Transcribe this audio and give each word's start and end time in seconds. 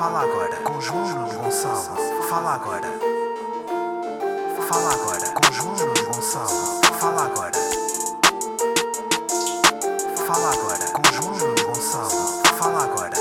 Fala 0.00 0.22
agora 0.22 0.56
com 0.62 0.80
João 0.80 1.28
Gonçalo. 1.28 2.24
Fala 2.26 2.54
agora. 2.54 2.88
Fala 4.66 4.94
agora 4.94 5.30
com 5.34 5.52
João 5.52 5.76
Gonçalo. 6.06 6.80
Fala 6.98 7.26
agora. 7.26 7.52
Fala 10.26 10.52
agora 10.54 10.86
com 10.94 11.02
João 11.12 11.54
Gonçalo. 11.66 12.42
Fala 12.56 12.84
agora. 12.84 13.16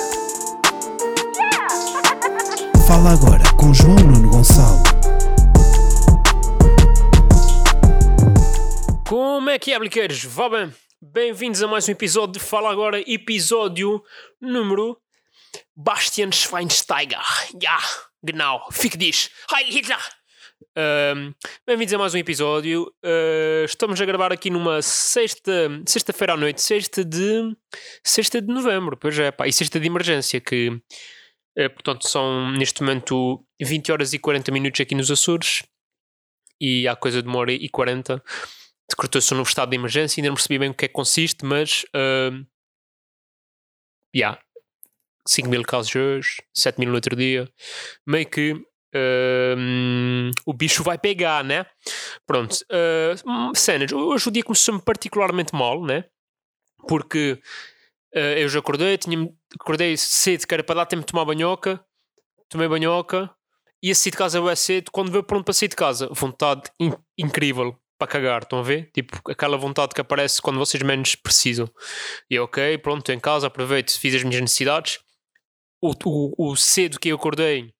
Fala 2.87 3.09
agora 3.11 3.43
com 3.57 3.73
João 3.73 3.95
Nuno 3.97 4.29
Gonçalo. 4.29 4.83
Como 9.05 9.49
é 9.49 9.59
que 9.59 9.73
é, 9.73 9.79
bliqueiros? 9.79 10.23
Vá 10.23 10.47
bem? 10.47 10.73
Bem-vindos 11.01 11.61
a 11.61 11.67
mais 11.67 11.89
um 11.89 11.91
episódio 11.91 12.35
de 12.35 12.39
Fala 12.39 12.71
Agora, 12.71 13.03
episódio 13.05 14.01
número 14.39 14.97
Bastian 15.81 16.29
Schweinsteiger. 16.33 17.23
Ja, 17.63 17.79
genau, 18.21 18.67
fique 18.69 18.97
diz. 18.97 19.29
Heil 19.49 19.71
Hitler! 19.71 19.97
Um, 20.77 21.33
Bem-vindos 21.65 21.93
a 21.93 21.97
mais 21.97 22.13
um 22.13 22.17
episódio. 22.17 22.93
Uh, 23.01 23.63
estamos 23.63 24.01
a 24.01 24.05
gravar 24.05 24.33
aqui 24.33 24.49
numa 24.49 24.81
sexta, 24.81 25.69
sexta-feira 25.87 26.33
à 26.33 26.37
noite, 26.37 26.61
sexta 26.61 27.05
de, 27.05 27.55
sexta 28.03 28.41
de 28.41 28.53
novembro, 28.53 28.97
pois 28.97 29.17
é, 29.17 29.31
pá, 29.31 29.47
e 29.47 29.53
sexta 29.53 29.79
de 29.79 29.87
emergência, 29.87 30.41
que 30.41 30.67
uh, 30.67 31.69
portanto 31.69 32.09
são 32.09 32.51
neste 32.51 32.83
momento 32.83 33.41
20 33.61 33.89
horas 33.93 34.11
e 34.11 34.19
40 34.19 34.51
minutos 34.51 34.81
aqui 34.81 34.93
nos 34.93 35.09
Açores 35.09 35.63
e 36.59 36.89
há 36.89 36.95
coisa 36.97 37.21
de 37.23 37.29
uma 37.29 37.39
hora 37.39 37.53
e 37.53 37.69
40 37.69 38.21
decretou-se 38.89 39.33
um 39.33 39.37
novo 39.37 39.47
estado 39.47 39.69
de 39.69 39.77
emergência, 39.77 40.19
ainda 40.19 40.27
não 40.27 40.35
percebi 40.35 40.59
bem 40.59 40.71
o 40.71 40.73
que 40.73 40.83
é 40.83 40.87
que 40.89 40.93
consiste, 40.93 41.45
mas 41.45 41.85
uh, 41.95 42.45
yeah, 44.13 44.37
5 45.29 45.47
mil 45.47 45.63
casos 45.63 45.95
hoje, 45.95 46.41
7 46.53 46.79
mil 46.79 46.89
no 46.89 46.95
outro 46.95 47.15
dia, 47.15 47.47
meio 48.05 48.27
que 48.27 48.53
uh, 48.53 50.31
o 50.45 50.53
bicho 50.53 50.83
vai 50.83 50.97
pegar, 50.97 51.43
né? 51.43 51.65
Pronto, 52.25 52.53
uh, 52.71 53.55
cenas, 53.55 53.91
hoje 53.91 54.27
o 54.27 54.31
dia 54.31 54.43
começou-me 54.43 54.81
particularmente 54.81 55.53
mal, 55.53 55.83
né? 55.85 56.05
Porque 56.87 57.39
uh, 58.15 58.19
eu 58.37 58.49
já 58.49 58.59
acordei, 58.59 58.97
tinha, 58.97 59.29
acordei 59.59 59.95
cedo, 59.97 60.47
que 60.47 60.53
era 60.53 60.63
para 60.63 60.75
dar 60.75 60.85
tempo 60.87 61.01
de 61.01 61.11
tomar 61.11 61.25
banhoca, 61.25 61.79
tomei 62.49 62.67
banhoca, 62.67 63.29
ia 63.83 63.93
sair 63.93 64.11
de 64.11 64.17
casa 64.17 64.41
bem 64.41 64.55
cedo, 64.55 64.89
quando 64.91 65.11
veio 65.11 65.23
pronto 65.23 65.45
para 65.45 65.53
sair 65.53 65.69
de 65.69 65.75
casa, 65.75 66.09
vontade 66.11 66.63
in 66.79 66.91
incrível, 67.17 67.77
para 67.99 68.07
cagar, 68.07 68.41
estão 68.41 68.59
a 68.59 68.63
ver? 68.63 68.89
Tipo, 68.93 69.19
aquela 69.29 69.57
vontade 69.57 69.93
que 69.93 70.01
aparece 70.01 70.41
quando 70.41 70.57
vocês 70.57 70.81
menos 70.81 71.15
precisam. 71.15 71.69
E 72.29 72.39
ok, 72.39 72.77
pronto, 72.77 72.99
estou 72.99 73.13
em 73.13 73.19
casa, 73.19 73.47
aproveito, 73.47 73.91
fiz 73.99 74.15
as 74.15 74.23
minhas 74.23 74.41
necessidades. 74.41 74.99
O, 75.81 75.93
o, 76.05 76.51
o 76.51 76.55
cedo 76.55 76.99
que 76.99 77.09
eu 77.09 77.15
acordei 77.15 77.73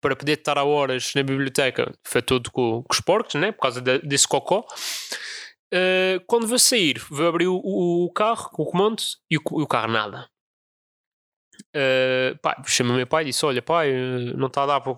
para 0.00 0.14
poder 0.14 0.38
estar 0.38 0.56
a 0.56 0.64
horas 0.64 1.12
na 1.14 1.22
biblioteca 1.22 1.92
foi 2.04 2.22
todo 2.22 2.50
com, 2.50 2.82
com 2.82 2.92
os 2.92 3.00
porcos, 3.00 3.34
né? 3.34 3.52
Por 3.52 3.62
causa 3.62 3.80
de, 3.80 3.98
desse 4.00 4.28
cocó. 4.28 4.64
Uh, 5.72 6.20
quando 6.26 6.46
vou 6.46 6.58
sair, 6.58 6.98
vou 7.10 7.28
abrir 7.28 7.48
o, 7.48 7.56
o 7.56 8.10
carro 8.12 8.50
com 8.50 8.62
o 8.62 8.66
comando 8.66 9.02
e 9.30 9.36
o, 9.36 9.42
o 9.50 9.66
carro 9.66 9.92
nada. 9.92 10.28
Uh, 11.74 12.38
pá, 12.40 12.62
chamei 12.66 12.92
o 12.92 12.96
meu 12.96 13.06
pai 13.06 13.24
e 13.24 13.26
disse: 13.26 13.44
Olha, 13.44 13.60
pai, 13.60 13.92
não 14.36 14.46
está 14.46 14.62
a 14.62 14.66
dar 14.66 14.80
para 14.80 14.94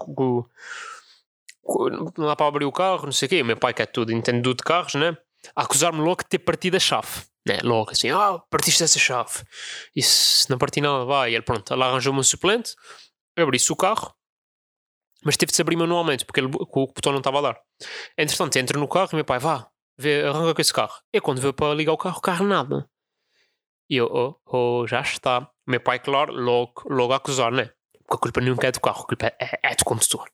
não 2.18 2.26
dá 2.26 2.36
para 2.36 2.46
abrir 2.46 2.64
o 2.64 2.72
carro, 2.72 3.06
não 3.06 3.12
sei 3.12 3.26
o 3.26 3.28
quê. 3.28 3.42
O 3.42 3.44
meu 3.44 3.56
pai, 3.56 3.72
que 3.74 3.82
é 3.82 3.86
tudo, 3.86 4.12
entende 4.12 4.42
tudo 4.42 4.58
de 4.58 4.64
carros, 4.64 4.94
né? 4.94 5.16
A 5.54 5.62
acusar-me 5.62 6.00
logo 6.00 6.22
de 6.22 6.28
ter 6.28 6.38
partido 6.38 6.76
a 6.76 6.80
chave, 6.80 7.08
né? 7.46 7.58
Logo 7.62 7.90
assim, 7.90 8.10
ah, 8.10 8.38
partiste 8.50 8.82
essa 8.82 8.98
chave. 8.98 9.42
E 9.94 10.02
se 10.02 10.48
não 10.50 10.58
parti 10.58 10.80
nada, 10.80 11.04
vai. 11.04 11.34
Ele, 11.34 11.42
pronto, 11.42 11.72
ela 11.72 11.86
arranjou-me 11.86 12.20
um 12.20 12.22
suplente, 12.22 12.74
abri-se 13.36 13.72
o 13.72 13.76
carro, 13.76 14.14
mas 15.24 15.36
teve 15.36 15.50
de 15.50 15.56
se 15.56 15.62
abrir 15.62 15.76
manualmente, 15.76 16.24
porque 16.24 16.40
ele, 16.40 16.48
o 16.48 16.86
botão 16.86 17.12
não 17.12 17.18
estava 17.18 17.38
a 17.38 17.42
dar. 17.42 17.60
Entretanto, 18.16 18.56
entra 18.56 18.78
no 18.78 18.88
carro 18.88 19.10
e 19.12 19.16
meu 19.16 19.24
pai, 19.24 19.38
vá, 19.38 19.68
vê, 19.98 20.24
arranca 20.24 20.54
com 20.54 20.60
esse 20.60 20.72
carro. 20.72 20.94
E 21.12 21.20
quando 21.20 21.40
veio 21.40 21.52
para 21.52 21.74
ligar 21.74 21.92
o 21.92 21.98
carro, 21.98 22.18
o 22.18 22.22
carro 22.22 22.46
nada. 22.46 22.88
E 23.88 23.96
eu, 23.96 24.06
oh, 24.06 24.36
oh, 24.46 24.86
já 24.86 25.00
está. 25.00 25.50
Meu 25.66 25.80
pai, 25.80 25.98
claro, 25.98 26.32
logo, 26.32 26.84
logo 26.88 27.12
a 27.12 27.16
acusar, 27.16 27.52
né? 27.52 27.70
Porque 28.10 28.16
a 28.16 28.18
culpa 28.18 28.40
nunca 28.40 28.66
é 28.66 28.72
do 28.72 28.80
carro, 28.80 29.02
a 29.02 29.06
culpa 29.06 29.26
é, 29.38 29.60
é 29.62 29.74
do 29.76 29.84
condutor. 29.84 30.28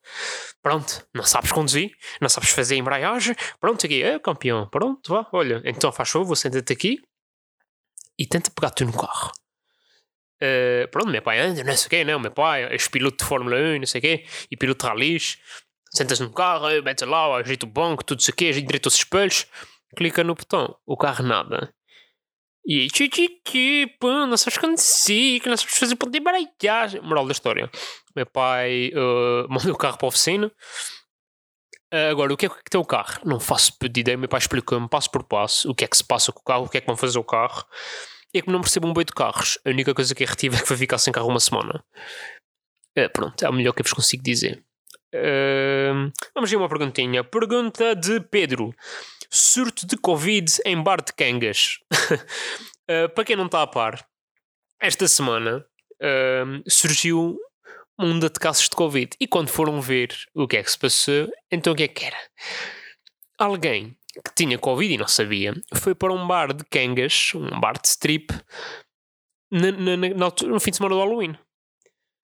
Pronto, 0.63 1.07
não 1.15 1.25
sabes 1.25 1.53
conduzir, 1.53 1.93
não 2.21 2.29
sabes 2.29 2.49
fazer 2.49 2.77
embreagem, 2.77 3.37
pronto, 3.61 3.85
aqui, 3.85 4.03
é 4.03 4.19
campeão, 4.19 4.67
pronto, 4.69 5.13
vá, 5.13 5.27
olha, 5.33 5.61
então 5.65 5.93
faz 5.93 6.09
favor, 6.09 6.35
senta-te 6.35 6.73
aqui 6.73 7.03
e 8.19 8.27
tenta 8.27 8.51
pegar-te 8.51 8.83
no 8.85 8.93
carro. 8.93 9.31
Uh, 10.43 10.89
pronto, 10.91 11.11
meu 11.11 11.21
pai 11.21 11.39
anda, 11.39 11.63
não 11.63 11.77
sei 11.77 11.87
o 11.87 11.91
quê, 11.91 12.05
não, 12.05 12.19
meu 12.19 12.31
pai 12.31 12.65
é 12.65 12.77
piloto 12.91 13.19
de 13.19 13.29
Fórmula 13.29 13.57
1, 13.57 13.79
não 13.79 13.87
sei 13.87 13.99
o 13.99 14.03
quê, 14.03 14.27
e 14.51 14.57
piloto 14.57 14.85
de 14.85 14.91
ralis, 14.91 15.39
sentas 15.91 16.19
no 16.19 16.33
carro, 16.33 16.67
mete 16.83 17.05
lá, 17.05 17.37
ajeita 17.37 17.67
o 17.67 17.69
banco, 17.69 18.03
tudo 18.03 18.21
isso 18.21 18.31
aqui, 18.31 18.49
ajeita 18.49 18.89
os 18.89 18.95
espelhos, 18.95 19.47
clica 19.95 20.25
no 20.25 20.35
botão, 20.35 20.77
o 20.87 20.97
carro 20.97 21.25
nada. 21.25 21.75
E 22.67 22.89
tchutchuchu, 22.89 23.89
pô, 24.01 24.27
não 24.27 24.37
sabes 24.37 24.59
conduzir, 24.59 25.41
que 25.41 25.49
não 25.49 25.57
sabes 25.57 25.79
fazer 25.79 25.95
de 25.95 26.19
embreagem. 26.19 27.01
Moral 27.01 27.25
da 27.25 27.31
história. 27.31 27.71
Meu 28.15 28.27
pai 28.27 28.91
uh, 28.93 29.47
mandou 29.49 29.73
o 29.73 29.79
carro 29.79 29.97
para 29.97 30.07
a 30.07 30.09
oficina. 30.09 30.49
Uh, 31.95 32.11
agora, 32.11 32.35
o 32.35 32.37
que 32.37 32.47
é 32.47 32.49
que 32.49 32.69
tem 32.69 32.81
o 32.81 32.85
carro? 32.85 33.21
Não 33.25 33.39
faço 33.39 33.73
ideia. 33.85 34.17
Meu 34.17 34.29
pai 34.29 34.39
explicou-me 34.39 34.89
passo 34.89 35.09
por 35.13 35.23
passo 35.23 35.71
o 35.71 35.75
que 35.77 35.85
é 35.85 35.87
que 35.87 35.97
se 35.97 36.03
passa 36.03 36.33
com 36.33 36.41
o 36.41 36.43
carro, 36.43 36.65
o 36.65 36.69
que 36.69 36.79
é 36.79 36.81
que 36.81 36.89
vão 36.89 36.97
fazer 36.97 37.21
o 37.21 37.25
carro. 37.25 37.65
E 38.35 38.39
é 38.39 38.43
que 38.43 38.51
não 38.51 38.61
percebo 38.61 38.89
um 38.89 38.93
boi 38.93 39.05
de 39.05 39.13
carros. 39.13 39.61
A 39.65 39.71
única 39.71 39.95
coisa 39.95 40.13
que 40.13 40.25
eu 40.25 40.29
retive 40.29 40.57
é 40.57 40.61
que 40.61 40.69
vai 40.69 40.77
ficar 40.77 40.99
sem 40.99 41.13
carro 41.13 41.29
uma 41.29 41.39
semana. 41.39 41.85
Uh, 42.99 43.09
pronto, 43.13 43.45
é 43.45 43.49
o 43.49 43.53
melhor 43.53 43.75
que 43.75 43.81
eu 43.83 43.85
vos 43.85 43.93
consigo 43.93 44.25
dizer. 44.25 44.61
Uh, 45.15 46.11
vamos 46.35 46.51
ver 46.51 46.57
uma 46.57 46.69
perguntinha. 46.69 47.23
Pergunta 47.23 47.95
de 47.95 48.19
Pedro 48.23 48.75
surto 49.31 49.87
de 49.87 49.97
Covid 49.97 50.53
em 50.65 50.83
bar 50.83 51.03
de 51.03 51.13
Cangas. 51.13 51.79
uh, 51.93 53.09
para 53.15 53.25
quem 53.25 53.37
não 53.37 53.47
está 53.47 53.63
a 53.63 53.67
par, 53.67 54.07
esta 54.81 55.09
semana 55.09 55.65
uh, 56.03 56.71
surgiu 56.71 57.39
uma 57.99 58.09
onda 58.09 58.29
de 58.29 58.39
casos 58.39 58.69
de 58.69 58.77
Covid. 58.77 59.17
E 59.21 59.27
quando 59.27 59.49
foram 59.49 59.81
ver 59.81 60.15
o 60.35 60.47
que 60.47 60.57
é 60.57 60.63
que 60.63 60.71
se 60.71 60.79
passou, 60.79 61.29
então 61.51 61.73
o 61.73 61.77
que 61.77 61.85
é 61.85 61.89
que 61.89 62.05
era? 62.05 62.19
Alguém 63.39 63.97
que 64.25 64.35
tinha 64.35 64.59
Covid 64.59 64.95
e 64.95 64.99
não 64.99 65.09
sabia 65.09 65.55
foi 65.75 65.95
para 65.95 66.13
um 66.13 66.27
bar 66.27 66.53
de 66.53 66.65
Cangas, 66.65 67.33
um 67.35 67.61
bar 67.61 67.81
de 67.81 67.89
strip, 67.89 68.33
na, 69.51 69.71
na, 69.73 69.97
na, 69.97 70.33
no 70.47 70.61
fim 70.61 70.71
de 70.71 70.77
semana 70.77 70.95
do 70.95 71.01
Halloween. 71.01 71.37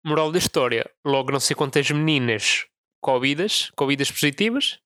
Moral 0.04 0.30
da 0.32 0.38
história: 0.38 0.88
logo 1.04 1.32
não 1.32 1.40
sei 1.40 1.54
quantas 1.56 1.90
meninas 1.90 2.66
Covidas, 3.00 3.70
Covidas 3.76 4.10
positivas, 4.10 4.78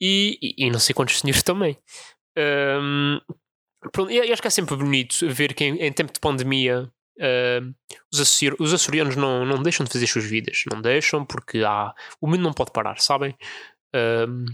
e, 0.00 0.38
e, 0.40 0.66
e 0.66 0.70
não 0.70 0.78
sei 0.78 0.94
quantos 0.94 1.18
senhores 1.18 1.42
também. 1.42 1.76
Um, 2.36 3.20
pronto, 3.92 4.10
acho 4.10 4.42
que 4.42 4.48
é 4.48 4.50
sempre 4.50 4.76
bonito 4.76 5.28
ver 5.28 5.54
que 5.54 5.64
em, 5.64 5.76
em 5.78 5.92
tempo 5.92 6.12
de 6.12 6.20
pandemia 6.20 6.90
uh, 7.18 7.74
os, 8.12 8.20
açorianos, 8.20 8.60
os 8.60 8.74
açorianos 8.74 9.16
não, 9.16 9.44
não 9.44 9.62
deixam 9.62 9.84
de 9.84 9.92
fazer 9.92 10.04
as 10.04 10.10
suas 10.10 10.24
vidas. 10.24 10.62
Não 10.70 10.80
deixam 10.80 11.24
porque 11.24 11.62
há, 11.64 11.92
o 12.20 12.26
mundo 12.26 12.42
não 12.42 12.52
pode 12.52 12.72
parar, 12.72 13.00
sabem? 13.00 13.36
Um, 13.94 14.46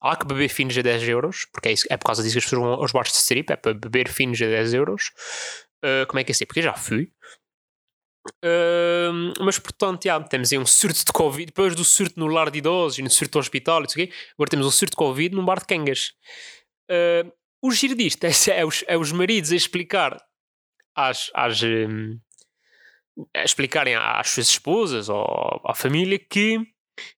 há 0.00 0.16
que 0.16 0.26
beber 0.26 0.48
finos 0.48 0.76
a 0.78 0.82
10 0.82 1.08
euros, 1.08 1.46
porque 1.52 1.68
é, 1.68 1.72
isso, 1.72 1.86
é 1.90 1.96
por 1.96 2.06
causa 2.06 2.22
disso 2.22 2.34
que 2.34 2.38
as 2.38 2.44
pessoas 2.44 2.62
vão 2.62 2.72
aos 2.72 2.92
bares 2.92 3.12
de 3.12 3.18
strip, 3.18 3.52
é 3.52 3.56
para 3.56 3.74
beber 3.74 4.08
finos 4.08 4.40
a 4.40 4.46
10 4.46 4.74
euros. 4.74 5.10
Uh, 5.84 6.06
como 6.08 6.18
é 6.18 6.24
que 6.24 6.32
é 6.32 6.34
assim? 6.34 6.46
Porque 6.46 6.60
eu 6.60 6.64
já 6.64 6.74
fui. 6.74 7.12
Mas 9.40 9.58
portanto, 9.58 10.04
já, 10.04 10.20
temos 10.20 10.52
aí 10.52 10.58
um 10.58 10.66
surto 10.66 11.04
de 11.04 11.12
Covid. 11.12 11.46
Depois 11.46 11.74
do 11.74 11.84
surto 11.84 12.18
no 12.18 12.26
lar 12.26 12.50
de 12.50 12.58
idosos 12.58 12.98
e 12.98 13.02
no 13.02 13.10
surto 13.10 13.32
do 13.32 13.38
hospital, 13.40 13.82
agora 13.82 14.50
temos 14.50 14.66
um 14.66 14.70
surto 14.70 14.92
de 14.92 14.96
Covid 14.96 15.34
num 15.34 15.44
bar 15.44 15.60
de 15.60 15.66
cangas. 15.66 16.12
Uh, 16.90 17.30
o 17.62 17.72
giro 17.72 17.94
disto 17.94 18.24
é, 18.24 18.30
é, 18.56 18.64
os, 18.64 18.84
é 18.86 18.96
os 18.96 19.12
maridos 19.12 19.52
a 19.52 19.56
explicar 19.56 20.16
às, 20.94 21.30
às 21.34 21.62
um, 21.62 22.18
a 23.34 23.44
explicarem 23.44 23.94
às 23.96 24.30
suas 24.30 24.48
esposas 24.48 25.08
ou 25.08 25.60
à 25.64 25.74
família 25.74 26.18
que 26.18 26.58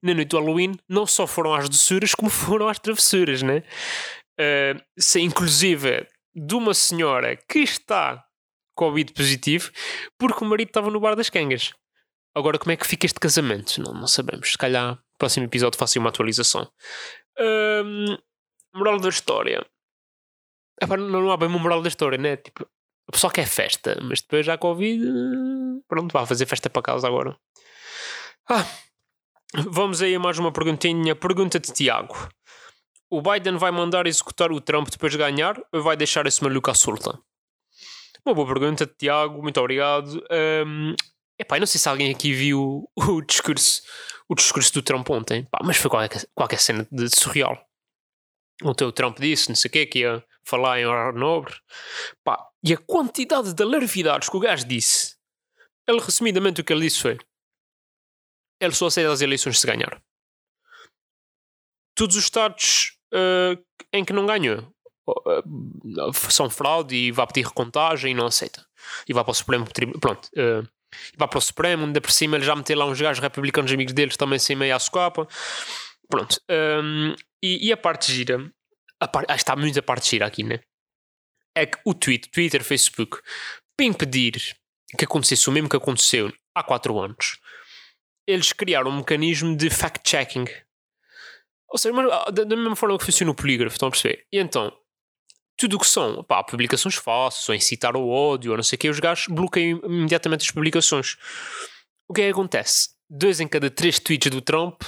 na 0.02 0.14
noite 0.14 0.28
do 0.28 0.38
Halloween 0.38 0.78
não 0.88 1.06
só 1.06 1.26
foram 1.26 1.54
às 1.54 1.68
doçuras 1.68 2.14
como 2.14 2.30
foram 2.30 2.68
às 2.68 2.78
travessuras, 2.78 3.42
né? 3.42 3.62
Uh, 4.38 4.80
se, 4.98 5.20
inclusive 5.20 6.06
de 6.34 6.54
uma 6.54 6.74
senhora 6.74 7.36
que 7.36 7.58
está 7.60 8.24
Covid 8.80 9.12
positivo 9.12 9.70
porque 10.18 10.42
o 10.42 10.48
marido 10.48 10.68
estava 10.68 10.90
no 10.90 10.98
bar 10.98 11.14
das 11.14 11.28
cangas. 11.28 11.74
Agora, 12.34 12.58
como 12.58 12.72
é 12.72 12.76
que 12.76 12.86
fica 12.86 13.04
este 13.04 13.20
casamento? 13.20 13.78
Não, 13.78 13.92
não 13.92 14.06
sabemos. 14.06 14.52
Se 14.52 14.56
calhar, 14.56 14.98
próximo 15.18 15.44
episódio, 15.44 15.78
faço 15.78 15.98
uma 15.98 16.08
atualização. 16.08 16.66
Um, 17.38 18.16
moral 18.74 18.98
da 18.98 19.10
história. 19.10 19.66
Epá, 20.80 20.96
não, 20.96 21.08
não 21.08 21.30
há 21.30 21.36
bem 21.36 21.48
uma 21.48 21.58
moral 21.58 21.82
da 21.82 21.88
história, 21.88 22.16
né? 22.16 22.38
Tipo, 22.38 22.66
o 23.06 23.12
pessoal 23.12 23.30
quer 23.30 23.46
festa, 23.46 23.98
mas 24.02 24.22
depois 24.22 24.46
já 24.46 24.56
Covid. 24.56 25.04
Pronto, 25.86 26.10
vai 26.10 26.24
fazer 26.24 26.46
festa 26.46 26.70
para 26.70 26.80
casa 26.80 27.06
agora. 27.06 27.36
Ah, 28.48 28.64
vamos 29.68 30.00
aí 30.00 30.14
a 30.14 30.18
mais 30.18 30.38
uma 30.38 30.52
perguntinha. 30.52 31.14
Pergunta 31.14 31.60
de 31.60 31.70
Tiago. 31.70 32.16
O 33.10 33.20
Biden 33.20 33.58
vai 33.58 33.72
mandar 33.72 34.06
executar 34.06 34.50
o 34.50 34.60
Trump 34.60 34.88
depois 34.88 35.12
de 35.12 35.18
ganhar 35.18 35.60
ou 35.70 35.82
vai 35.82 35.98
deixar 35.98 36.26
esse 36.26 36.42
maluco 36.42 36.70
à 36.70 36.74
solta? 36.74 37.20
Uma 38.24 38.34
boa 38.34 38.46
pergunta, 38.46 38.86
Tiago, 38.86 39.42
muito 39.42 39.58
obrigado. 39.60 40.22
Um, 40.30 40.94
Epá, 41.40 41.58
não 41.58 41.66
sei 41.66 41.80
se 41.80 41.88
alguém 41.88 42.12
aqui 42.12 42.34
viu 42.34 42.86
o 42.94 43.22
discurso, 43.22 43.82
o 44.28 44.34
discurso 44.34 44.74
do 44.74 44.82
Trump 44.82 45.08
ontem, 45.08 45.48
mas 45.64 45.78
foi 45.78 45.90
qualquer, 45.90 46.28
qualquer 46.34 46.60
cena 46.60 46.86
de 46.92 47.08
surreal. 47.08 47.58
Ontem 48.62 48.84
o 48.84 48.92
Trump 48.92 49.18
disse, 49.18 49.48
não 49.48 49.56
sei 49.56 49.70
o 49.70 49.72
quê, 49.72 49.86
que 49.86 50.00
ia 50.00 50.22
falar 50.44 50.78
em 50.78 50.84
horário 50.84 51.18
nobre. 51.18 51.54
Pá, 52.22 52.46
e 52.62 52.74
a 52.74 52.76
quantidade 52.76 53.54
de 53.54 53.62
alarvidades 53.62 54.28
que 54.28 54.36
o 54.36 54.40
gajo 54.40 54.66
disse, 54.66 55.16
ele 55.88 56.00
resumidamente 56.00 56.60
o 56.60 56.64
que 56.64 56.74
ele 56.74 56.82
disse 56.82 57.00
foi: 57.00 57.18
ele 58.60 58.74
só 58.74 58.86
aceita 58.88 59.10
as 59.10 59.22
eleições 59.22 59.58
se 59.58 59.66
ganhar. 59.66 60.02
Todos 61.94 62.16
os 62.16 62.24
estados 62.24 62.98
uh, 63.14 63.64
em 63.92 64.04
que 64.04 64.12
não 64.12 64.26
ganhou 64.26 64.70
são 66.30 66.48
fraude 66.50 66.94
e 66.94 67.10
vai 67.10 67.26
pedir 67.26 67.46
recontagem 67.46 68.12
e 68.12 68.14
não 68.14 68.26
aceita. 68.26 68.64
E 69.08 69.12
vai 69.12 69.24
para 69.24 69.32
o 69.32 69.34
Supremo. 69.34 69.66
Pronto. 70.00 70.28
Uh, 70.36 70.66
vai 71.16 71.28
para 71.28 71.38
o 71.38 71.40
Supremo, 71.40 71.86
ainda 71.86 72.00
por 72.00 72.10
cima 72.10 72.36
ele 72.36 72.44
já 72.44 72.54
meteu 72.54 72.76
lá 72.76 72.86
uns 72.86 73.00
gajos 73.00 73.22
republicanos 73.22 73.72
amigos 73.72 73.92
deles 73.92 74.16
também 74.16 74.38
sem 74.38 74.56
meia 74.56 74.78
socapa. 74.78 75.26
Pronto. 76.08 76.40
Um, 76.50 77.14
e, 77.42 77.68
e, 77.68 77.72
a 77.72 77.76
parte 77.76 78.12
gira, 78.12 78.52
a 78.98 79.06
par, 79.06 79.24
ah, 79.28 79.36
está 79.36 79.54
muito 79.54 79.78
a 79.78 79.82
parte 79.82 80.10
gira 80.10 80.26
aqui, 80.26 80.42
né? 80.42 80.60
É 81.54 81.64
que 81.66 81.78
o 81.84 81.94
tweet, 81.94 82.28
Twitter, 82.30 82.64
Facebook, 82.64 83.18
para 83.76 83.86
impedir 83.86 84.56
que 84.98 85.04
acontecesse 85.04 85.48
o 85.48 85.52
mesmo 85.52 85.68
que 85.68 85.76
aconteceu 85.76 86.32
há 86.54 86.62
4 86.62 86.98
anos, 86.98 87.38
eles 88.26 88.52
criaram 88.52 88.90
um 88.90 88.96
mecanismo 88.98 89.56
de 89.56 89.70
fact-checking. 89.70 90.46
Ou 91.68 91.78
seja, 91.78 91.94
ah, 92.12 92.30
da, 92.30 92.44
da 92.44 92.56
mesma 92.56 92.74
forma 92.74 92.98
que 92.98 93.04
funciona 93.04 93.30
o 93.30 93.34
polígrafo, 93.34 93.74
estão 93.74 93.88
a 93.88 93.92
perceber? 93.92 94.26
E 94.32 94.38
então, 94.38 94.76
tudo 95.60 95.76
o 95.76 95.78
que 95.78 95.86
são 95.86 96.24
pá, 96.24 96.42
publicações 96.42 96.94
falsas, 96.94 97.46
ou 97.46 97.54
incitar 97.54 97.94
o 97.94 98.08
ódio, 98.08 98.52
ou 98.52 98.56
não 98.56 98.64
sei 98.64 98.76
o 98.76 98.78
que, 98.80 98.88
os 98.88 98.98
gajos 98.98 99.26
bloqueiam 99.28 99.78
imediatamente 99.84 100.40
as 100.40 100.50
publicações. 100.50 101.18
O 102.08 102.14
que 102.14 102.22
é 102.22 102.24
que 102.24 102.30
acontece? 102.30 102.88
Dois 103.10 103.40
em 103.40 103.46
cada 103.46 103.68
três 103.70 103.98
tweets 103.98 104.30
do 104.30 104.40
Trump 104.40 104.82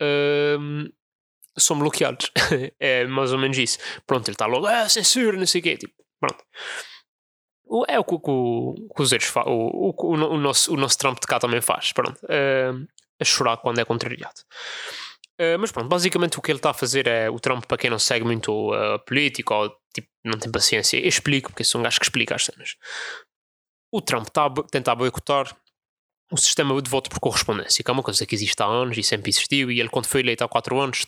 hum, 0.00 0.88
são 1.58 1.78
bloqueados. 1.78 2.30
é 2.80 3.04
mais 3.06 3.34
ou 3.34 3.38
menos 3.38 3.58
isso. 3.58 3.78
Pronto, 4.06 4.26
ele 4.28 4.34
está 4.34 4.46
logo, 4.46 4.66
ah, 4.66 4.88
censura, 4.88 5.36
não 5.36 5.46
sei 5.46 5.60
o 5.60 5.64
quê. 5.64 5.76
Tipo, 5.76 5.92
pronto. 6.18 6.42
É 7.86 7.98
o 7.98 8.04
que, 8.04 8.14
o, 8.14 8.74
que 8.94 9.02
os 9.02 9.12
outros 9.12 9.32
o, 9.46 9.90
o, 9.90 10.14
o, 10.14 10.38
nosso, 10.38 10.72
o 10.72 10.76
nosso 10.76 10.96
Trump 10.96 11.18
de 11.20 11.26
cá 11.26 11.38
também 11.38 11.60
faz. 11.60 11.92
Pronto. 11.92 12.18
Uh, 12.24 12.86
a 13.20 13.24
chorar 13.24 13.58
quando 13.58 13.78
é 13.78 13.84
contrariado. 13.84 14.40
Uh, 15.40 15.58
mas 15.58 15.72
pronto, 15.72 15.88
basicamente 15.88 16.38
o 16.38 16.42
que 16.42 16.50
ele 16.50 16.58
está 16.58 16.70
a 16.70 16.74
fazer 16.74 17.06
é 17.06 17.30
o 17.30 17.40
Trump, 17.40 17.64
para 17.64 17.78
quem 17.78 17.90
não 17.90 17.98
segue 17.98 18.24
muito 18.24 18.72
uh, 18.72 18.98
política 19.06 19.54
ou 19.54 19.74
tipo, 19.94 20.08
não 20.24 20.38
tem 20.38 20.50
paciência, 20.50 20.98
eu 20.98 21.08
explico, 21.08 21.50
porque 21.50 21.64
sou 21.64 21.80
um 21.80 21.84
gajo 21.84 21.98
que 21.98 22.04
explica 22.04 22.34
as 22.34 22.44
cenas. 22.44 22.76
O 23.90 24.00
Trump 24.00 24.28
está 24.28 24.46
a 24.46 24.50
tentar 24.70 24.94
boicotar 24.94 25.54
o 26.30 26.36
sistema 26.36 26.80
de 26.80 26.90
voto 26.90 27.10
por 27.10 27.20
correspondência, 27.20 27.84
que 27.84 27.90
é 27.90 27.92
uma 27.92 28.02
coisa 28.02 28.24
que 28.24 28.34
existe 28.34 28.62
há 28.62 28.66
anos 28.66 28.96
e 28.96 29.02
sempre 29.02 29.30
existiu, 29.30 29.70
e 29.70 29.80
ele, 29.80 29.90
quando 29.90 30.06
foi 30.06 30.20
eleito 30.20 30.42
há 30.42 30.48
4 30.48 30.80
anos, 30.80 31.06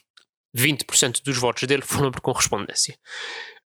20% 0.57 1.23
dos 1.23 1.39
votos 1.39 1.65
dele 1.65 1.83
foram 1.87 2.11
por 2.11 2.21
correspondência. 2.21 2.99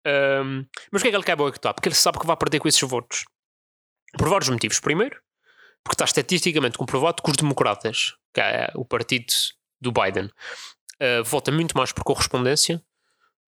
Um, 0.06 0.64
mas 0.92 1.00
o 1.00 1.02
que 1.02 1.08
é 1.08 1.10
que 1.10 1.16
ele 1.16 1.24
quer 1.24 1.36
boicotar? 1.36 1.74
Porque 1.74 1.88
ele 1.88 1.96
sabe 1.96 2.18
que 2.18 2.26
vai 2.26 2.36
perder 2.36 2.60
com 2.60 2.68
esses 2.68 2.80
votos. 2.82 3.24
Por 4.16 4.28
vários 4.28 4.48
motivos. 4.48 4.78
Primeiro, 4.78 5.20
porque 5.82 5.94
está 5.94 6.04
estatisticamente 6.04 6.78
comprovado 6.78 7.22
que 7.22 7.30
os 7.30 7.36
democratas, 7.36 8.14
que 8.32 8.40
é 8.40 8.70
o 8.74 8.84
partido 8.84 9.32
do 9.80 9.92
Biden, 9.92 10.26
uh, 10.26 11.24
vota 11.24 11.50
muito 11.52 11.76
mais 11.76 11.92
por 11.92 12.04
correspondência 12.04 12.82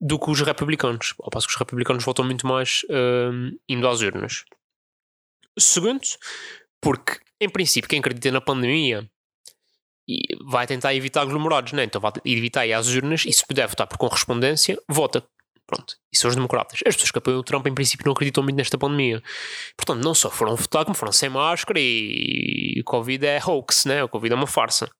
do 0.00 0.18
que 0.18 0.30
os 0.30 0.40
republicanos. 0.40 1.14
Ao 1.20 1.30
passo 1.30 1.46
que 1.46 1.52
os 1.52 1.58
republicanos 1.58 2.04
votam 2.04 2.24
muito 2.24 2.46
mais 2.46 2.82
uh, 2.84 3.58
indo 3.68 3.88
às 3.88 4.00
urnas. 4.00 4.44
Segundo, 5.58 6.00
porque, 6.80 7.18
em 7.40 7.48
princípio, 7.48 7.88
quem 7.88 7.98
acredita 7.98 8.30
na 8.30 8.40
pandemia 8.40 9.08
vai 10.46 10.66
tentar 10.66 10.94
evitar 10.94 11.22
aglomerados, 11.22 11.72
né? 11.72 11.84
então 11.84 12.00
vai 12.00 12.12
evitar 12.24 12.66
ir 12.66 12.72
às 12.72 12.88
urnas 12.88 13.24
e 13.26 13.32
se 13.32 13.46
puder 13.46 13.66
votar 13.68 13.86
por 13.86 13.98
correspondência, 13.98 14.80
vota. 14.88 15.22
Pronto. 15.66 15.96
E 16.10 16.16
são 16.16 16.30
os 16.30 16.34
democratas. 16.34 16.80
As 16.86 16.94
pessoas 16.94 17.10
que 17.10 17.18
apoiam 17.18 17.40
o 17.40 17.42
Trump, 17.42 17.66
em 17.66 17.74
princípio, 17.74 18.06
não 18.06 18.14
acreditam 18.14 18.42
muito 18.42 18.56
nesta 18.56 18.78
pandemia. 18.78 19.22
Portanto, 19.76 20.02
não 20.02 20.14
só 20.14 20.30
foram 20.30 20.56
votar, 20.56 20.82
como 20.82 20.96
foram 20.96 21.12
sem 21.12 21.28
máscara 21.28 21.78
e, 21.78 22.80
o 22.80 22.84
Covid 22.84 23.26
é 23.26 23.38
hoax, 23.44 23.84
né? 23.84 24.02
O 24.02 24.08
Covid 24.08 24.32
é 24.32 24.36
uma 24.36 24.46
farsa. 24.46 24.90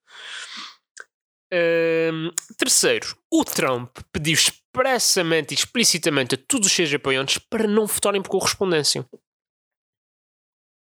Um, 1.52 2.30
terceiro, 2.58 3.16
o 3.30 3.44
Trump 3.44 3.96
pediu 4.12 4.34
expressamente 4.34 5.52
e 5.52 5.54
explicitamente 5.54 6.34
a 6.34 6.38
todos 6.38 6.66
os 6.66 6.72
seus 6.72 6.92
apoiantes 6.92 7.38
para 7.38 7.66
não 7.66 7.86
votarem 7.86 8.20
por 8.20 8.30
correspondência. 8.30 9.08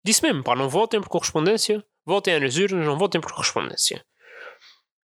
Disse 0.05 0.23
mesmo, 0.23 0.43
pá, 0.43 0.55
não 0.55 0.69
votem 0.69 1.01
por 1.01 1.09
correspondência, 1.09 1.85
votem 2.07 2.39
nas 2.41 2.57
urnas, 2.57 2.87
não 2.87 2.99
votem 2.99 3.21
por 3.21 3.33
correspondência. 3.33 4.05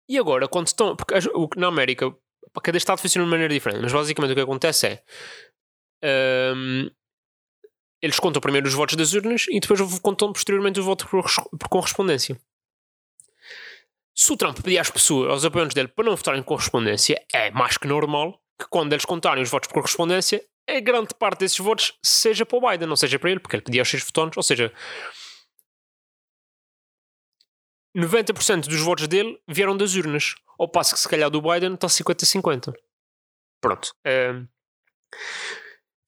E 0.09 0.19
agora, 0.19 0.49
quando 0.49 0.69
estão. 0.69 0.95
Porque 0.95 1.15
na 1.57 1.67
América, 1.67 2.15
cada 2.63 2.79
estado 2.79 2.99
funciona 2.99 3.25
de 3.25 3.31
maneira 3.31 3.53
diferente, 3.53 3.83
mas 3.83 3.93
basicamente 3.93 4.33
o 4.33 4.35
que 4.35 4.41
acontece 4.41 4.87
é. 4.87 5.03
Um, 6.55 6.91
eles 8.01 8.21
contam 8.21 8.41
primeiro 8.41 8.69
os 8.69 8.75
votos 8.75 8.95
das 8.95 9.13
urnas 9.15 9.47
e 9.49 9.59
depois 9.59 9.81
contam 10.01 10.33
posteriormente 10.33 10.79
o 10.79 10.85
voto 10.85 11.09
por, 11.09 11.25
por 11.59 11.69
correspondência. 11.69 12.39
Se 14.19 14.33
o 14.33 14.37
Trump 14.37 14.59
pedir 14.63 14.79
às 14.79 14.91
pessoas, 14.91 15.31
aos 15.31 15.45
apoiantes 15.45 15.75
dele, 15.75 15.89
para 15.89 16.07
não 16.07 16.17
votarem 16.17 16.41
em 16.41 16.43
correspondência, 16.43 17.23
é 17.33 17.51
mais 17.51 17.77
que 17.77 17.87
normal 17.87 18.41
que 18.59 18.67
quando 18.71 18.95
eles 18.95 19.05
contarem 19.05 19.43
os 19.43 19.51
votos 19.51 19.69
por 19.69 19.75
correspondência, 19.75 20.43
a 20.67 20.81
grande 20.81 21.15
parte 21.15 21.41
desses 21.41 21.59
votos 21.59 21.93
seja 22.03 22.47
para 22.47 22.57
o 22.57 22.61
Biden, 22.61 22.89
não 22.89 22.97
seja 22.97 23.19
para 23.19 23.31
ele, 23.31 23.39
porque 23.39 23.57
ele 23.57 23.63
pedia 23.63 23.83
aos 23.83 23.91
seus 23.91 24.03
votantes, 24.03 24.39
ou 24.39 24.43
seja, 24.43 24.73
90% 27.95 28.69
dos 28.69 28.81
votos 28.81 29.07
dele 29.07 29.39
vieram 29.47 29.77
das 29.77 29.95
urnas. 29.95 30.35
Ao 30.59 30.67
passo 30.67 30.95
que 30.95 31.01
se 31.01 31.09
calhar 31.09 31.31
do 31.31 31.43
Biden 31.43 31.75
está 31.75 31.87
50-50. 31.87 32.73
Pronto. 33.61 33.95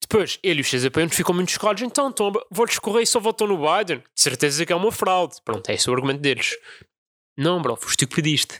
Depois, 0.01 0.39
ele 0.41 0.59
e 0.59 0.61
os 0.61 0.69
seus 0.69 0.85
apoiantes 0.85 1.15
ficam 1.15 1.35
muito 1.35 1.51
chocados. 1.51 1.83
Então, 1.83 2.09
então 2.09 2.31
votos 2.49 2.79
e 3.01 3.05
só 3.05 3.19
votam 3.19 3.47
no 3.47 3.57
Biden. 3.57 3.99
De 3.99 4.21
certeza 4.21 4.65
que 4.65 4.73
é 4.73 4.75
uma 4.75 4.91
fraude. 4.91 5.35
Pronto, 5.45 5.69
é 5.69 5.75
esse 5.75 5.87
o 5.89 5.93
argumento 5.93 6.21
deles. 6.21 6.57
Não, 7.39 7.61
bro, 7.61 7.77
foste 7.77 8.05
tu 8.05 8.09
que 8.09 8.15
pediste. 8.17 8.55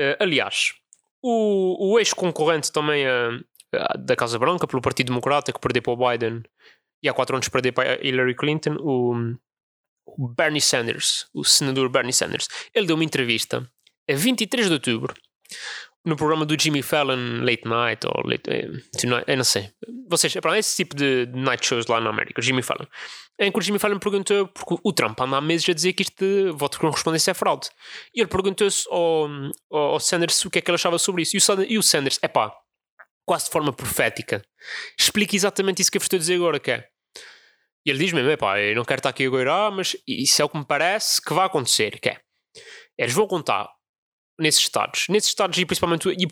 Uh, 0.00 0.16
aliás, 0.18 0.72
o, 1.22 1.92
o 1.92 1.98
ex-concorrente 1.98 2.72
também 2.72 3.06
uh, 3.06 3.98
da 3.98 4.16
Casa 4.16 4.38
Branca, 4.38 4.66
pelo 4.66 4.80
Partido 4.80 5.08
Democrata, 5.08 5.52
que 5.52 5.60
perdeu 5.60 5.82
para 5.82 5.92
o 5.92 6.08
Biden 6.08 6.42
e 7.02 7.08
há 7.08 7.12
4 7.12 7.36
anos 7.36 7.48
perdeu 7.50 7.70
para 7.70 8.02
Hillary 8.02 8.34
Clinton, 8.34 8.76
o, 8.80 9.14
o 10.06 10.26
Bernie 10.26 10.58
Sanders, 10.58 11.26
o 11.34 11.44
senador 11.44 11.90
Bernie 11.90 12.14
Sanders. 12.14 12.48
Ele 12.74 12.86
deu 12.86 12.96
uma 12.96 13.04
entrevista 13.04 13.70
a 14.10 14.14
23 14.14 14.68
de 14.68 14.72
outubro 14.72 15.14
no 16.08 16.16
programa 16.16 16.46
do 16.46 16.60
Jimmy 16.60 16.82
Fallon 16.82 17.44
Late 17.44 17.66
Night 17.66 18.06
ou 18.06 18.28
Late 18.28 18.50
eh, 18.50 18.68
Tonight, 18.98 19.24
eu 19.26 19.36
não 19.36 19.44
sei. 19.44 19.70
Vocês, 20.08 20.34
é 20.34 20.58
esse 20.58 20.76
tipo 20.76 20.96
de 20.96 21.26
night 21.34 21.64
shows 21.66 21.86
lá 21.86 22.00
na 22.00 22.10
América, 22.10 22.40
Jimmy 22.40 22.62
Fallon. 22.62 22.86
Em 23.38 23.52
que 23.52 23.58
o 23.58 23.62
Jimmy 23.62 23.78
Fallon 23.78 23.98
perguntou, 23.98 24.48
porque 24.48 24.76
o 24.82 24.92
Trump 24.92 25.20
anda 25.20 25.36
há 25.36 25.40
meses 25.40 25.68
a 25.68 25.72
dizer 25.72 25.92
que 25.92 26.02
isto 26.02 26.24
de 26.24 26.50
voto 26.50 26.80
com 26.80 26.88
correspondência 26.88 27.30
é 27.30 27.34
fraude. 27.34 27.68
E 28.14 28.20
ele 28.20 28.28
perguntou-se 28.28 28.88
ao, 28.90 29.28
ao, 29.70 30.00
Sanders 30.00 30.44
o 30.44 30.50
que 30.50 30.58
é 30.58 30.62
que 30.62 30.70
ele 30.70 30.76
achava 30.76 30.98
sobre 30.98 31.22
isso. 31.22 31.36
E 31.68 31.78
o, 31.78 31.82
Sanders, 31.82 32.18
é 32.22 32.26
pá, 32.26 32.52
quase 33.24 33.44
de 33.44 33.50
forma 33.50 33.72
profética, 33.72 34.42
explica 34.98 35.36
exatamente 35.36 35.82
isso 35.82 35.90
que 35.90 35.98
eu 35.98 36.02
estou 36.02 36.16
a 36.16 36.20
dizer 36.20 36.34
agora, 36.34 36.58
que 36.58 36.70
é 36.70 36.88
e 37.86 37.90
ele 37.90 37.98
diz 38.00 38.12
mesmo: 38.12 38.36
pá, 38.36 38.60
eu 38.60 38.76
não 38.76 38.84
quero 38.84 38.98
estar 38.98 39.08
aqui 39.08 39.24
a 39.24 39.30
goirar, 39.30 39.72
mas 39.72 39.96
isso 40.06 40.42
é 40.42 40.44
o 40.44 40.48
que 40.48 40.58
me 40.58 40.64
parece 40.64 41.22
que 41.22 41.32
vai 41.32 41.46
acontecer. 41.46 41.98
Que 42.00 42.10
é, 42.10 42.20
eles 42.98 43.14
vão 43.14 43.26
contar 43.26 43.66
nesses 44.38 44.62
estados, 44.62 45.06
nesses 45.08 45.30
estados 45.30 45.58
e 45.58 45.66
principalmente 45.66 46.08
e, 46.08 46.26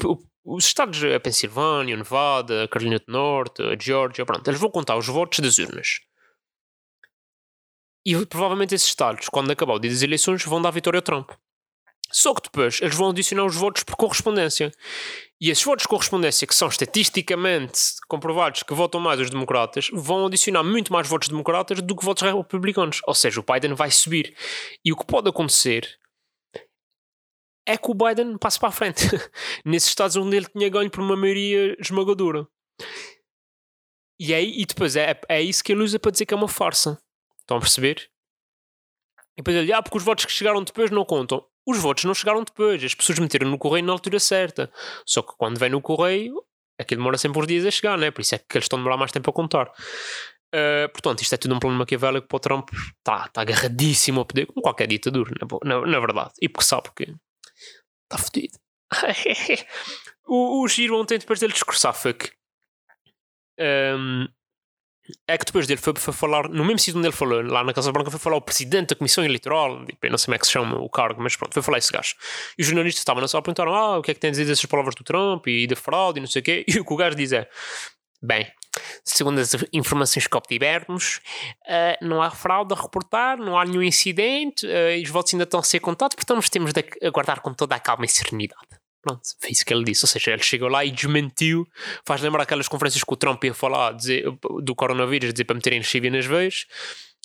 os 0.45 0.67
estados, 0.67 1.03
a 1.03 1.19
Pensilvânia, 1.19 1.97
Nevada, 1.97 2.65
a 2.65 2.69
Carolina 2.69 2.99
do 2.99 3.13
Norte, 3.13 3.63
a 3.63 3.77
Georgia, 3.79 4.25
pronto, 4.25 4.47
eles 4.49 4.61
vão 4.61 4.71
contar 4.71 4.97
os 4.97 5.07
votos 5.07 5.41
das 5.41 5.59
urnas. 5.59 6.01
E 8.05 8.15
provavelmente 8.27 8.73
esses 8.73 8.87
estados, 8.87 9.29
quando 9.29 9.51
acabar 9.51 9.75
o 9.75 9.81
dia 9.81 9.91
das 9.91 10.03
eleições, 10.03 10.45
vão 10.45 10.63
dar 10.63 10.71
vitória 10.71 10.99
ao 10.99 11.03
Trump. 11.03 11.31
Só 12.13 12.33
que 12.33 12.43
depois 12.43 12.81
eles 12.81 12.95
vão 12.95 13.11
adicionar 13.11 13.45
os 13.45 13.57
votos 13.57 13.83
por 13.83 13.97
correspondência. 13.97 14.71
E 15.41 15.51
esses 15.51 15.65
votos 15.65 15.83
de 15.83 15.89
correspondência, 15.89 16.47
que 16.47 16.55
são 16.55 16.69
estatisticamente 16.69 17.81
comprovados 18.07 18.63
que 18.63 18.73
votam 18.73 19.01
mais 19.01 19.21
os 19.21 19.29
democratas, 19.29 19.91
vão 19.93 20.27
adicionar 20.27 20.63
muito 20.63 20.93
mais 20.93 21.09
votos 21.09 21.29
democratas 21.29 21.83
do 21.83 21.97
que 21.97 22.05
votos 22.05 22.23
republicanos. 22.23 23.01
Ou 23.09 23.15
seja, 23.15 23.41
o 23.41 23.43
Biden 23.43 23.75
vai 23.75 23.91
subir. 23.91 24.37
E 24.85 24.93
o 24.93 24.97
que 24.97 25.05
pode 25.05 25.29
acontecer 25.29 25.99
é 27.66 27.76
que 27.76 27.90
o 27.90 27.94
Biden 27.94 28.38
passe 28.38 28.58
para 28.58 28.68
a 28.68 28.73
frente. 28.73 29.02
Nesses 29.64 29.88
estados 29.88 30.16
onde 30.16 30.37
ele 30.37 30.46
tinha 30.46 30.68
ganho 30.68 30.90
por 30.90 31.00
uma 31.00 31.16
maioria 31.16 31.76
esmagadora. 31.80 32.46
E, 34.18 34.32
aí, 34.32 34.54
e 34.56 34.64
depois 34.64 34.96
é, 34.96 35.20
é 35.28 35.42
isso 35.42 35.62
que 35.62 35.73
ele 35.73 35.82
usa 35.82 35.99
para 35.99 36.11
dizer 36.11 36.25
que 36.25 36.32
é 36.32 36.37
uma 36.37 36.49
farsa. 36.49 36.99
Estão 37.40 37.58
a 37.58 37.61
perceber? 37.61 38.08
E 39.37 39.42
depois 39.42 39.56
ele, 39.56 39.73
ah, 39.73 39.82
porque 39.82 39.99
os 39.99 40.04
votos 40.04 40.25
que 40.25 40.32
chegaram 40.32 40.62
depois 40.62 40.90
não 40.90 41.04
contam. 41.04 41.44
Os 41.66 41.78
votos 41.78 42.04
não 42.04 42.14
chegaram 42.14 42.42
depois, 42.44 42.82
as 42.82 42.94
pessoas 42.94 43.18
meteram 43.18 43.50
no 43.50 43.58
correio 43.58 43.85
na 43.85 43.92
altura 43.92 44.20
certa. 44.20 44.73
Só 45.04 45.20
que 45.20 45.35
quando 45.37 45.58
vem 45.58 45.68
no 45.68 45.82
correio, 45.82 46.42
aquilo 46.78 47.00
demora 47.00 47.18
sempre 47.18 47.40
uns 47.40 47.46
dias 47.46 47.66
a 47.66 47.70
chegar, 47.70 47.99
né? 47.99 48.11
Por 48.11 48.20
isso 48.20 48.35
é 48.35 48.38
que 48.38 48.56
eles 48.56 48.64
estão 48.64 48.78
a 48.78 48.80
demorar 48.80 48.96
mais 48.96 49.12
tempo 49.12 49.28
a 49.28 49.32
contar. 49.32 49.70
Uh, 50.54 50.88
portanto, 50.92 51.23
isto 51.23 51.35
é 51.35 51.38
tudo 51.38 51.54
um 51.54 51.58
plano 51.58 51.76
maquiavélico 51.76 52.28
para 52.28 52.37
o 52.37 52.40
Trump 52.40 52.70
está 52.73 53.28
tá 53.28 53.42
agarradíssimo 53.42 54.20
ao 54.20 54.26
poder, 54.26 54.46
como 54.46 54.62
qualquer 54.62 54.87
ditadura, 54.87 55.30
na, 55.40 55.80
na, 55.80 55.87
na 55.87 56.00
verdade. 56.00 56.30
E 56.40 56.49
porque 56.49 56.64
sabe 56.64 56.88
que 56.96 57.14
está 58.07 58.19
fodido. 58.19 58.59
o, 60.27 60.63
o 60.63 60.69
Giro 60.69 60.99
ontem, 61.01 61.19
depois 61.19 61.41
dele 61.41 61.53
discursar, 61.53 61.95
que 62.15 62.33
um, 63.59 64.29
é 65.29 65.39
que 65.39 65.45
depois 65.45 65.67
dele 65.67 65.81
foi, 65.81 65.95
foi 65.97 66.13
falar, 66.13 66.49
no 66.49 66.65
mesmo 66.65 66.79
sítio 66.79 66.99
onde 66.99 67.09
ele 67.09 67.17
falou, 67.17 67.43
lá 67.43 67.63
na 67.63 67.73
Casa 67.73 67.93
Branca, 67.93 68.11
foi 68.11 68.19
falar 68.19 68.37
o 68.37 68.41
presidente 68.41 68.89
da 68.89 68.97
Comissão 68.97 69.25
Eleitoral, 69.25 69.85
tipo, 69.85 70.09
não 70.09 70.19
sei 70.19 70.27
como 70.27 70.35
é 70.35 70.39
que 70.39 70.47
se 70.47 70.53
chama 70.53 70.79
o 70.79 70.89
cargo, 70.89 71.23
mas 71.23 71.37
pronto, 71.37 71.55
foi 71.55 71.63
falar 71.63 71.79
esse 71.79 71.93
gajo. 71.93 72.15
E 72.59 72.63
os 72.63 72.67
jornalistas 72.67 73.01
estavam 73.01 73.21
na 73.21 73.29
sala 73.29 73.43
perguntaram: 73.43 73.75
Ah, 73.75 73.99
o 73.99 74.03
que 74.03 74.11
é 74.11 74.15
que 74.15 74.21
tem 74.21 74.29
a 74.29 74.31
dizer 74.33 74.47
dessas 74.47 74.67
palavras 74.67 74.95
do 74.95 75.05
Trump 75.05 75.47
e 75.47 75.67
da 75.67 75.77
fraude 75.77 76.19
e 76.19 76.21
não 76.21 76.29
sei 76.29 76.41
o 76.41 76.45
quê. 76.45 76.65
E 76.77 76.81
o 76.81 76.85
que 76.85 76.93
o 76.93 76.97
gajo 76.97 77.17
diz 77.17 77.33
é: 77.33 77.49
Bem, 78.23 78.51
segundo 79.04 79.40
as 79.40 79.54
informações 79.73 80.26
que 80.26 80.37
obtivermos, 80.37 81.21
uh, 81.68 82.04
não 82.04 82.23
há 82.23 82.30
fraude 82.30 82.75
a 82.75 82.80
reportar, 82.80 83.38
não 83.38 83.59
há 83.59 83.64
nenhum 83.64 83.83
incidente, 83.83 84.66
uh, 84.66 85.02
os 85.02 85.09
votos 85.09 85.35
ainda 85.35 85.45
estão 85.45 85.61
a 85.61 85.62
ser 85.62 85.80
contados, 85.80 86.14
portanto 86.14 86.50
temos 86.50 86.73
de 86.73 86.85
aguardar 87.02 87.40
com 87.40 87.52
toda 87.52 87.75
a 87.75 87.80
calma 87.80 88.04
e 88.04 88.09
serenidade. 88.09 88.68
Pronto, 89.06 89.23
foi 89.40 89.50
isso 89.52 89.64
que 89.64 89.73
ele 89.73 89.85
disse. 89.85 90.04
Ou 90.04 90.09
seja, 90.09 90.33
ele 90.33 90.42
chegou 90.42 90.68
lá 90.68 90.85
e 90.85 90.90
desmentiu. 90.90 91.64
Faz 92.04 92.21
lembrar 92.21 92.42
aquelas 92.42 92.66
conferências 92.66 93.04
que 93.04 93.12
o 93.12 93.16
Trump 93.16 93.45
ia 93.45 93.54
falar 93.54 93.92
dizer, 93.92 94.25
do 94.61 94.75
coronavírus, 94.75 95.33
dizer 95.33 95.45
para 95.45 95.54
meterem 95.54 95.80
chivia 95.80 96.11
nas 96.11 96.26
veias. 96.26 96.66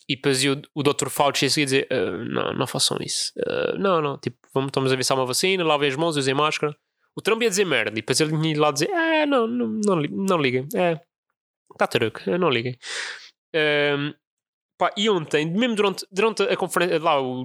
E 0.08 0.16
depois 0.16 0.44
o, 0.46 0.62
o 0.76 0.84
Dr. 0.84 1.10
Fauci 1.10 1.46
ia 1.46 1.66
dizer: 1.66 1.88
uh, 1.92 2.26
Não, 2.26 2.54
não 2.54 2.68
façam 2.68 2.98
isso. 3.02 3.32
Uh, 3.36 3.80
não, 3.80 4.00
não, 4.00 4.18
tipo, 4.18 4.38
vamos, 4.54 4.68
estamos 4.68 4.92
a 4.92 5.14
há 5.14 5.18
uma 5.18 5.26
vacina, 5.26 5.64
lavem 5.64 5.90
as 5.90 5.96
mãos, 5.96 6.18
usem 6.18 6.36
máscara. 6.36 6.76
O 7.16 7.22
Trump 7.22 7.42
ia 7.42 7.50
dizer 7.50 7.66
merda. 7.66 7.92
E 7.92 8.02
depois 8.02 8.20
ele 8.20 8.36
ia 8.48 8.60
lá 8.60 8.72
dizer: 8.72 8.92
Ah, 8.92 9.26
não, 9.26 9.48
não, 9.48 9.68
não, 9.84 9.96
não 9.96 10.38
liguem. 10.38 10.68
É, 10.76 11.00
está 11.74 11.88
truque, 11.88 12.30
não 12.38 12.50
liguem. 12.50 12.78
Um, 13.56 14.14
pá, 14.78 14.92
e 14.98 15.10
ontem, 15.10 15.46
mesmo 15.46 15.76
durante, 15.76 16.06
durante 16.12 16.44
a 16.44 16.58
conferência, 16.58 17.00
lá 17.00 17.22
o, 17.22 17.44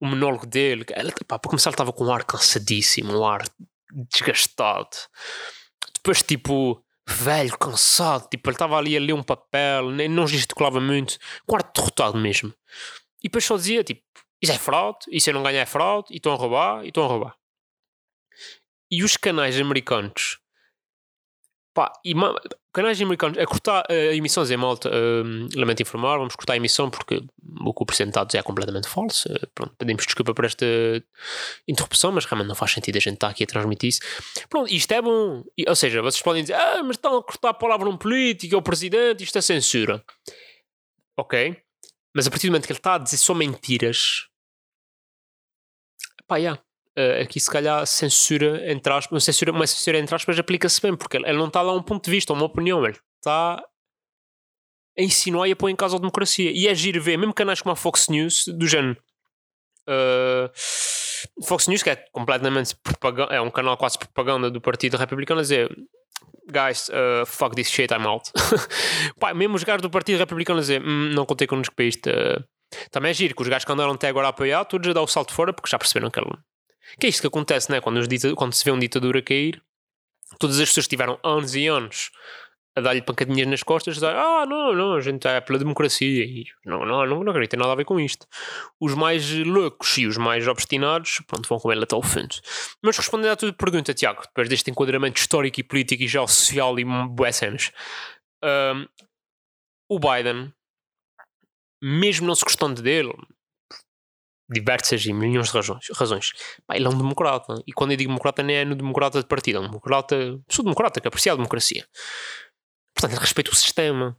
o 0.00 0.06
monólogo 0.06 0.46
dele, 0.46 0.84
ele, 0.90 1.12
pá, 1.26 1.38
para 1.38 1.50
começar, 1.50 1.70
ele 1.70 1.74
estava 1.74 1.92
com 1.92 2.04
um 2.04 2.12
ar 2.12 2.24
cansadíssimo, 2.24 3.16
um 3.18 3.24
ar 3.24 3.42
desgastado. 4.10 4.96
Depois, 5.94 6.22
tipo, 6.22 6.82
velho, 7.08 7.56
cansado, 7.58 8.28
tipo, 8.28 8.48
ele 8.48 8.54
estava 8.54 8.76
ali 8.76 8.96
a 8.96 9.00
ler 9.00 9.12
um 9.12 9.22
papel, 9.22 9.90
nem, 9.90 10.08
não 10.08 10.26
gesticulava 10.26 10.80
muito, 10.80 11.18
com 11.46 11.56
ar 11.56 11.62
derrotado 11.74 12.18
mesmo. 12.18 12.54
E 13.22 13.28
depois 13.28 13.44
só 13.44 13.56
dizia, 13.56 13.82
tipo, 13.82 14.02
isso 14.42 14.52
é 14.52 14.58
fraude, 14.58 14.98
isso 15.10 15.30
eu 15.30 15.34
não 15.34 15.42
ganho 15.42 15.58
é 15.58 15.66
fraude, 15.66 16.08
e 16.12 16.16
estão 16.16 16.32
a 16.32 16.36
roubar, 16.36 16.84
e 16.84 16.88
estão 16.88 17.04
a 17.04 17.08
roubar. 17.08 17.36
E 18.90 19.02
os 19.02 19.16
canais 19.16 19.58
americanos 19.58 20.38
Pá, 21.74 21.92
e 22.04 22.14
canais 22.74 23.00
americanos 23.00 23.38
a 23.38 23.46
cortar 23.46 23.84
uh, 23.88 24.12
emissões 24.12 24.50
em 24.50 24.56
malta, 24.56 24.90
uh, 24.90 25.58
lamento 25.58 25.80
informar, 25.80 26.18
vamos 26.18 26.34
cortar 26.34 26.54
a 26.54 26.56
emissão 26.56 26.90
porque 26.90 27.22
o 27.64 27.72
que 27.72 27.82
o 27.82 27.86
Presidente 27.86 28.36
é 28.36 28.42
completamente 28.42 28.88
falso. 28.88 29.28
Uh, 29.32 29.46
pronto, 29.54 29.74
pedimos 29.78 30.04
desculpa 30.04 30.34
por 30.34 30.44
esta 30.44 30.66
interrupção, 31.66 32.12
mas 32.12 32.24
realmente 32.24 32.48
não 32.48 32.54
faz 32.54 32.72
sentido 32.72 32.96
a 32.96 33.00
gente 33.00 33.14
estar 33.14 33.28
aqui 33.28 33.44
a 33.44 33.46
transmitir 33.46 33.88
isso. 33.88 34.00
Pronto, 34.50 34.70
isto 34.70 34.92
é 34.92 35.00
bom. 35.00 35.44
E, 35.56 35.64
ou 35.68 35.76
seja, 35.76 36.02
vocês 36.02 36.20
podem 36.20 36.42
dizer, 36.42 36.54
ah, 36.54 36.82
mas 36.82 36.96
estão 36.96 37.16
a 37.16 37.22
cortar 37.22 37.50
a 37.50 37.54
palavra 37.54 37.88
um 37.88 37.96
político, 37.96 38.54
é 38.54 38.58
o 38.58 38.62
Presidente, 38.62 39.22
isto 39.22 39.38
é 39.38 39.40
censura. 39.40 40.04
Ok, 41.16 41.56
mas 42.14 42.26
a 42.26 42.30
partir 42.30 42.48
do 42.48 42.50
momento 42.50 42.66
que 42.66 42.72
ele 42.72 42.78
está 42.78 42.96
a 42.96 42.98
dizer 42.98 43.18
só 43.18 43.32
mentiras, 43.34 44.26
pá, 46.26 46.38
yeah 46.38 46.60
uh, 46.98 47.22
aqui 47.22 47.38
se 47.40 47.50
calhar 47.50 47.86
censura 47.86 48.70
entre 48.70 48.92
aspas, 48.92 49.12
uma 49.12 49.20
censura, 49.20 49.52
uma 49.52 49.66
censura 49.66 49.98
entre 49.98 50.14
aspas 50.14 50.38
aplica-se 50.38 50.80
bem, 50.80 50.96
porque 50.96 51.16
ele, 51.16 51.32
não 51.32 51.48
está 51.48 51.62
lá 51.62 51.72
um 51.72 51.82
ponto 51.82 52.04
de 52.04 52.10
vista, 52.10 52.32
uma 52.32 52.44
opinião, 52.44 52.84
ele 52.84 52.96
está 53.18 53.62
a 54.98 55.02
insinuar 55.02 55.48
e 55.48 55.52
a 55.52 55.56
pôr 55.56 55.70
em 55.70 55.76
causa 55.76 55.96
a 55.96 55.98
democracia. 55.98 56.50
E 56.52 56.68
é 56.68 56.74
giro 56.74 57.02
ver, 57.02 57.16
mesmo 57.16 57.34
canais 57.34 57.60
como 57.60 57.72
a 57.72 57.76
Fox 57.76 58.08
News, 58.08 58.44
do 58.46 58.66
género. 58.66 58.96
Uh, 59.88 60.48
Fox 61.44 61.66
News, 61.66 61.82
que 61.82 61.90
é 61.90 61.96
completamente 62.12 62.76
propaganda, 62.76 63.34
é 63.34 63.40
um 63.40 63.50
canal 63.50 63.76
quase 63.76 63.98
propaganda 63.98 64.50
do 64.50 64.60
Partido 64.60 64.96
Republicano, 64.96 65.40
a 65.40 65.42
dizer 65.42 65.68
guys, 66.50 66.88
uh, 66.90 67.26
fuck 67.26 67.56
this 67.56 67.70
shit, 67.70 67.92
I'm 67.92 68.06
out. 68.06 68.30
Pá, 69.18 69.34
mesmo 69.34 69.56
os 69.56 69.64
gajos 69.64 69.82
do 69.82 69.90
Partido 69.90 70.18
Republicano 70.18 70.58
a 70.58 70.62
dizer 70.62 70.80
hm, 70.80 71.14
não 71.14 71.26
contei 71.26 71.46
connosco 71.46 71.74
para 71.74 71.84
isto. 71.86 72.08
Uh, 72.08 72.44
também 72.90 73.10
é 73.10 73.14
giro 73.14 73.34
que 73.34 73.42
os 73.42 73.48
gajos 73.48 73.64
que 73.64 73.72
andaram 73.72 73.92
até 73.92 74.08
agora 74.08 74.28
a 74.28 74.30
apoiar, 74.30 74.64
todos 74.64 74.88
a 74.88 74.92
dar 74.92 75.02
o 75.02 75.06
salto 75.06 75.32
fora 75.32 75.52
porque 75.52 75.70
já 75.70 75.78
perceberam 75.78 76.10
que 76.10 76.18
ele 76.18 76.28
que 76.98 77.06
é 77.06 77.10
isto 77.10 77.20
que 77.20 77.26
acontece, 77.26 77.70
né? 77.70 77.80
quando, 77.80 78.00
quando 78.36 78.52
se 78.52 78.64
vê 78.64 78.70
um 78.70 78.78
ditadura 78.78 79.22
cair, 79.22 79.62
todas 80.38 80.58
as 80.60 80.68
pessoas 80.68 80.88
tiveram 80.88 81.18
anos 81.22 81.54
e 81.54 81.66
anos 81.66 82.10
a 82.76 82.80
dar-lhe 82.80 83.02
pancadinhas 83.02 83.46
nas 83.46 83.62
costas, 83.62 83.94
dizem, 83.94 84.08
ah, 84.10 84.44
não, 84.48 84.74
não, 84.74 84.94
a 84.94 85.00
gente 85.00 85.26
é 85.28 85.40
pela 85.40 85.58
democracia. 85.58 86.24
E 86.24 86.44
não, 86.64 86.84
não, 86.84 87.06
não, 87.06 87.22
não 87.22 87.30
acredito, 87.30 87.52
tem 87.52 87.60
nada 87.60 87.72
a 87.72 87.76
ver 87.76 87.84
com 87.84 88.00
isto. 88.00 88.26
Os 88.80 88.94
mais 88.94 89.30
loucos 89.30 89.96
e 89.96 90.06
os 90.06 90.16
mais 90.16 90.48
obstinados, 90.48 91.22
pronto, 91.26 91.48
vão 91.48 91.60
com 91.60 91.70
ele 91.70 91.84
até 91.84 91.94
o 91.94 92.02
fundo. 92.02 92.34
Mas 92.82 92.96
respondendo 92.96 93.30
à 93.30 93.36
tua 93.36 93.52
pergunta, 93.52 93.94
Tiago, 93.94 94.22
depois 94.22 94.48
deste 94.48 94.70
enquadramento 94.70 95.20
histórico 95.20 95.60
e 95.60 95.62
político 95.62 96.02
e 96.02 96.08
social 96.08 96.78
e 96.78 96.84
boas 96.84 97.40
um, 98.42 98.86
o 99.88 99.98
Biden, 100.00 100.52
mesmo 101.80 102.26
não 102.26 102.34
se 102.34 102.44
gostando 102.44 102.82
dele, 102.82 103.12
diversas 104.48 105.04
e 105.06 105.12
milhões 105.12 105.48
de 105.48 105.52
razões. 105.52 105.86
razões. 105.94 106.32
Ele 106.72 106.86
é 106.86 106.88
um 106.88 106.96
democrata. 106.96 107.54
E 107.66 107.72
quando 107.72 107.92
eu 107.92 107.96
digo 107.96 108.10
democrata, 108.10 108.42
não 108.42 108.50
é 108.50 108.64
no 108.64 108.74
democrata 108.74 109.20
de 109.20 109.26
partido, 109.26 109.58
é 109.58 109.60
um 109.60 109.66
democrata, 109.66 110.40
sou 110.48 110.64
democrata, 110.64 111.00
que 111.00 111.08
aprecia 111.08 111.32
a 111.32 111.36
democracia. 111.36 111.86
Portanto, 112.94 113.12
ele 113.12 113.20
respeita 113.20 113.50
o 113.50 113.54
sistema. 113.54 114.16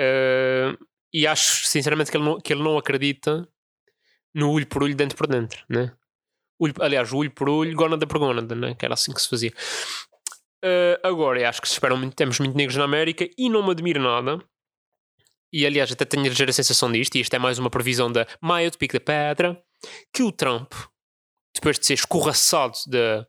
Uh, 0.00 0.76
e 1.12 1.26
acho, 1.26 1.66
sinceramente, 1.66 2.10
que 2.10 2.16
ele, 2.16 2.24
não, 2.24 2.40
que 2.40 2.52
ele 2.52 2.62
não 2.62 2.76
acredita 2.76 3.48
no 4.34 4.50
olho 4.50 4.66
por 4.66 4.82
olho, 4.82 4.94
dentro 4.94 5.16
por 5.16 5.26
dentro, 5.26 5.64
né? 5.68 5.92
Olho, 6.58 6.74
aliás, 6.80 7.12
olho 7.12 7.30
por 7.30 7.48
olho, 7.48 7.74
gónada 7.76 8.06
por 8.06 8.18
gónada, 8.18 8.54
né? 8.54 8.74
que 8.74 8.84
era 8.84 8.94
assim 8.94 9.12
que 9.12 9.20
se 9.20 9.28
fazia. 9.28 9.52
Uh, 10.64 10.98
agora, 11.02 11.48
acho 11.48 11.60
que 11.60 11.68
se 11.68 11.74
esperam 11.74 11.96
muito, 11.96 12.14
temos 12.14 12.38
muito 12.38 12.56
negros 12.56 12.76
na 12.76 12.84
América 12.84 13.28
e 13.36 13.48
não 13.48 13.62
me 13.62 13.70
admiro 13.70 14.00
nada 14.00 14.42
e 15.54 15.64
aliás 15.64 15.92
até 15.92 16.04
tenho 16.04 16.26
a 16.26 16.52
sensação 16.52 16.90
disto, 16.90 17.14
e 17.14 17.20
isto 17.20 17.32
é 17.32 17.38
mais 17.38 17.60
uma 17.60 17.70
previsão 17.70 18.10
da 18.10 18.26
Maia 18.40 18.68
do 18.68 18.76
Pico 18.76 18.94
da 18.94 19.00
Pedra, 19.00 19.62
que 20.12 20.24
o 20.24 20.32
Trump, 20.32 20.72
depois 21.54 21.78
de 21.78 21.86
ser 21.86 21.94
escorraçado 21.94 22.76
da, 22.88 23.24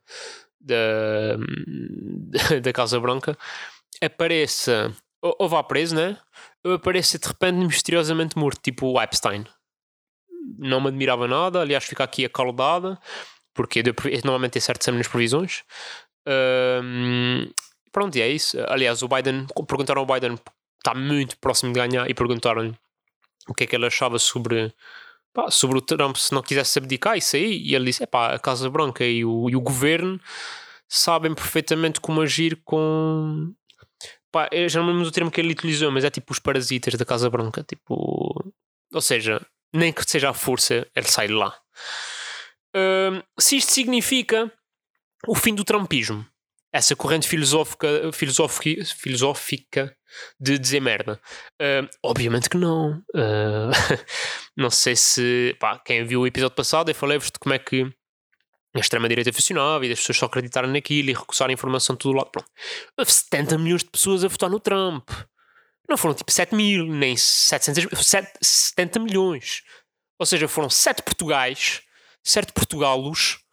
da, 0.60 1.38
da 2.64 2.74
Casa 2.74 3.00
Branca, 3.00 3.38
apareça, 4.04 4.92
ou, 5.22 5.36
ou 5.38 5.48
vá 5.48 5.62
preso, 5.62 5.96
né? 5.96 6.18
Ou 6.64 6.74
apareça 6.74 7.20
de 7.20 7.28
repente 7.28 7.58
misteriosamente 7.58 8.36
morto, 8.40 8.60
tipo 8.60 8.88
o 8.88 9.00
Epstein. 9.00 9.46
Não 10.58 10.82
me 10.82 10.88
admirava 10.88 11.28
nada, 11.28 11.62
aliás, 11.62 11.84
fica 11.84 12.04
aqui 12.04 12.26
acaldada, 12.26 13.00
porque 13.54 13.84
normalmente 14.24 14.54
tem 14.54 14.62
certo 14.64 14.92
nas 14.92 15.08
previsões. 15.08 15.62
Um, 16.28 17.48
pronto, 17.92 18.18
e 18.18 18.22
é 18.24 18.28
isso. 18.28 18.58
Aliás, 18.68 19.04
o 19.04 19.08
Biden, 19.08 19.46
perguntaram 19.68 20.02
ao 20.02 20.08
Biden 20.08 20.40
está 20.86 20.94
muito 20.94 21.38
próximo 21.40 21.74
de 21.74 21.80
ganhar 21.80 22.10
e 22.10 22.14
perguntaram-lhe 22.14 22.76
o 23.48 23.54
que 23.54 23.64
é 23.64 23.68
que 23.68 23.76
ele 23.76 23.88
achava 23.88 24.20
sobre, 24.20 24.72
pá, 25.34 25.50
sobre 25.50 25.80
o 25.80 25.82
Trump 25.82 26.16
se 26.16 26.32
não 26.34 26.44
quisesse 26.44 26.78
abdicar 26.78 27.18
isso 27.18 27.36
aí. 27.36 27.62
E 27.64 27.76
ele 27.76 27.86
disse, 27.86 28.04
é 28.04 28.06
pá, 28.06 28.34
a 28.34 28.40
Casa 28.40 28.70
Branca 28.70 29.04
e 29.04 29.26
o, 29.26 29.50
e 29.50 29.56
o 29.56 29.62
governo 29.62 30.20
sabem 30.88 31.34
perfeitamente 31.34 32.00
como 32.00 32.22
agir 32.22 32.62
com 32.64 33.52
pá, 34.32 34.48
eu 34.52 34.70
já 34.70 34.80
não 34.80 34.90
lembro 34.90 35.04
do 35.04 35.12
termo 35.12 35.32
que 35.32 35.42
ele 35.42 35.54
utilizou, 35.54 35.92
mas 35.92 36.04
é 36.04 36.10
tipo 36.10 36.32
os 36.32 36.40
parasitas 36.40 36.94
da 36.94 37.06
Casa 37.06 37.30
Branca, 37.30 37.64
tipo 37.64 38.54
ou 38.94 39.02
seja, 39.02 39.46
nem 39.74 39.92
que 39.92 40.04
seja 40.10 40.30
a 40.30 40.34
força 40.34 40.88
ele 40.96 41.08
sai 41.08 41.28
de 41.28 41.34
lá. 41.34 41.58
Uh, 42.76 43.24
se 43.40 43.58
isto 43.58 43.72
significa 43.72 44.52
o 45.28 45.34
fim 45.34 45.56
do 45.56 45.64
trumpismo 45.64 46.26
essa 46.76 46.94
corrente 46.94 47.26
filosófica, 47.26 48.12
filosófica, 48.12 48.84
filosófica 48.84 49.96
de 50.38 50.60
dizer 50.60 50.82
merda. 50.82 51.22
Uh, 51.54 51.88
obviamente 52.04 52.50
que 52.50 52.58
não. 52.58 52.98
Uh, 53.16 53.72
não 54.58 54.70
sei 54.70 54.94
se. 54.94 55.56
Pá, 55.58 55.80
quem 55.80 56.04
viu 56.04 56.20
o 56.20 56.28
episódio 56.28 56.54
passado, 56.54 56.92
eu 56.92 56.96
falei-vos 56.96 57.28
de 57.28 57.40
como 57.40 57.56
é 57.56 57.60
que 57.60 57.84
a 58.76 58.80
extrema-direita 58.80 59.32
funcionava 59.32 59.86
e 59.86 59.90
das 59.90 60.00
pessoas 60.00 60.18
só 60.18 60.26
acreditarem 60.26 60.70
naquilo 60.70 61.12
e 61.12 61.14
recusarem 61.14 61.54
informação 61.54 61.96
de 61.96 62.00
todo 62.00 62.18
lado. 62.18 62.30
Pronto. 62.30 62.52
Houve 62.98 63.14
70 63.14 63.58
milhões 63.58 63.82
de 63.82 63.90
pessoas 63.90 64.26
a 64.26 64.28
votar 64.28 64.50
no 64.50 64.60
Trump. 64.60 65.10
Não 65.88 65.96
foram 65.96 66.14
tipo 66.14 66.30
7 66.30 66.54
mil, 66.54 66.86
nem 66.88 67.16
700 67.16 67.86
mil, 67.86 67.92
70 68.42 69.00
milhões. 69.00 69.62
Ou 70.20 70.26
seja, 70.26 70.46
foram 70.50 70.70
7 70.70 71.04
Portugais, 71.04 71.84
7 72.22 72.52
Portugalos 72.52 73.45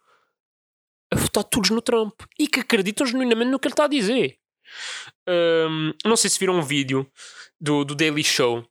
a 1.13 1.15
votar 1.15 1.43
todos 1.43 1.69
no 1.69 1.81
Trump 1.81 2.21
e 2.37 2.47
que 2.47 2.59
acreditam 2.59 3.05
genuinamente 3.05 3.51
no 3.51 3.59
que 3.59 3.67
ele 3.67 3.73
está 3.73 3.85
a 3.85 3.87
dizer. 3.89 4.37
Um, 5.27 5.93
não 6.05 6.15
sei 6.17 6.29
se 6.29 6.39
viram 6.39 6.55
um 6.55 6.61
vídeo 6.61 7.09
do, 7.59 7.85
do 7.85 7.95
Daily 7.95 8.23
Show. 8.23 8.65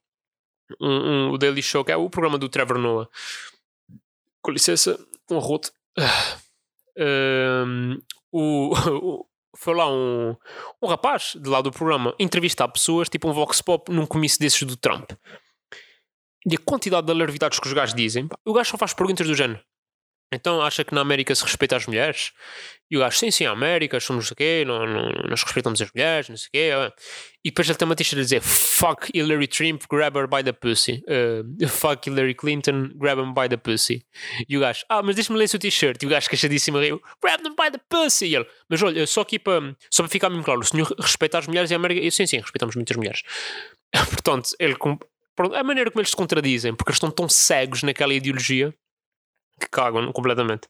Um, 0.80 1.30
o 1.30 1.38
Daily 1.38 1.62
Show, 1.62 1.84
que 1.84 1.92
é 1.92 1.96
o 1.96 2.10
programa 2.10 2.38
do 2.38 2.48
Trevor 2.48 2.78
Noah. 2.78 3.08
Com 4.42 4.50
licença, 4.50 4.98
um 5.30 5.36
arroto. 5.36 5.72
Um, 6.98 7.98
o, 8.32 8.72
o, 8.90 9.26
foi 9.56 9.74
lá 9.74 9.90
um, 9.90 10.34
um 10.82 10.86
rapaz 10.86 11.36
de 11.40 11.48
lá 11.48 11.60
do 11.60 11.70
programa 11.70 12.14
entrevistar 12.18 12.68
pessoas, 12.68 13.08
tipo 13.08 13.28
um 13.28 13.32
Vox 13.32 13.62
Pop, 13.62 13.90
num 13.92 14.06
comício 14.06 14.40
desses 14.40 14.62
do 14.64 14.76
Trump. 14.76 15.12
E 16.44 16.56
a 16.56 16.58
quantidade 16.58 17.06
de 17.06 17.12
alarvidades 17.12 17.60
que 17.60 17.66
os 17.66 17.72
gajos 17.72 17.94
dizem, 17.94 18.28
o 18.44 18.52
gajo 18.52 18.70
só 18.70 18.78
faz 18.78 18.92
perguntas 18.92 19.26
do 19.26 19.34
género. 19.34 19.60
Então 20.32 20.62
acha 20.62 20.82
que 20.82 20.94
na 20.94 21.02
América 21.02 21.34
se 21.34 21.42
respeita 21.42 21.76
as 21.76 21.86
mulheres? 21.86 22.32
E 22.90 22.96
o 22.96 23.00
gajo, 23.00 23.16
sim, 23.16 23.30
sim, 23.30 23.46
a 23.46 23.50
América, 23.50 23.98
somos 24.00 24.30
o 24.30 24.34
quê, 24.34 24.64
não, 24.66 24.86
não, 24.86 25.10
nós 25.28 25.42
respeitamos 25.42 25.80
as 25.80 25.90
mulheres, 25.94 26.28
não 26.28 26.36
sei 26.36 26.48
o 26.48 26.50
quê. 26.52 26.70
E 27.42 27.50
depois 27.50 27.68
ele 27.68 27.78
tem 27.78 27.86
uma 27.86 27.96
t-shirt 27.96 28.18
a 28.18 28.22
dizer 28.22 28.40
Fuck 28.42 29.10
Hillary 29.14 29.46
Trump, 29.46 29.82
grab 29.90 30.16
her 30.18 30.26
by 30.26 30.42
the 30.44 30.52
pussy. 30.52 31.02
Uh, 31.08 31.68
fuck 31.68 32.06
Hillary 32.08 32.34
Clinton, 32.34 32.90
grab 32.96 33.18
him 33.18 33.32
by 33.32 33.48
the 33.48 33.56
pussy. 33.56 34.04
E 34.48 34.58
o 34.58 34.60
gajo, 34.60 34.84
ah, 34.90 35.02
mas 35.02 35.14
deixa-me 35.14 35.38
ler 35.38 35.48
seu 35.48 35.58
t-shirt. 35.58 36.02
E 36.02 36.06
o 36.06 36.08
gajo 36.10 36.28
queixadíssimo 36.28 36.78
riu, 36.78 37.00
grab 37.22 37.42
them 37.42 37.54
by 37.54 37.70
the 37.70 37.80
pussy. 37.88 38.26
E 38.26 38.36
ele, 38.36 38.46
mas 38.68 38.82
olha, 38.82 39.06
só 39.06 39.22
aqui 39.22 39.38
para, 39.38 39.74
só 39.90 40.02
para 40.02 40.10
ficar 40.10 40.28
mesmo 40.28 40.44
claro, 40.44 40.60
o 40.60 40.64
senhor 40.64 40.94
respeita 40.98 41.38
as 41.38 41.46
mulheres 41.46 41.70
e 41.70 41.74
a 41.74 41.76
América? 41.76 42.00
Eu, 42.04 42.10
sim, 42.10 42.26
sim, 42.26 42.40
respeitamos 42.40 42.74
muitas 42.74 42.96
mulheres. 42.96 43.22
Portanto, 44.10 44.50
ele, 44.58 44.76
a 45.54 45.64
maneira 45.64 45.90
como 45.90 46.00
eles 46.00 46.10
se 46.10 46.16
contradizem, 46.16 46.74
porque 46.74 46.90
eles 46.90 46.96
estão 46.96 47.10
tão 47.10 47.26
cegos 47.26 47.82
naquela 47.82 48.12
ideologia 48.12 48.74
que 49.62 49.70
cagam 49.70 50.10
completamente. 50.12 50.66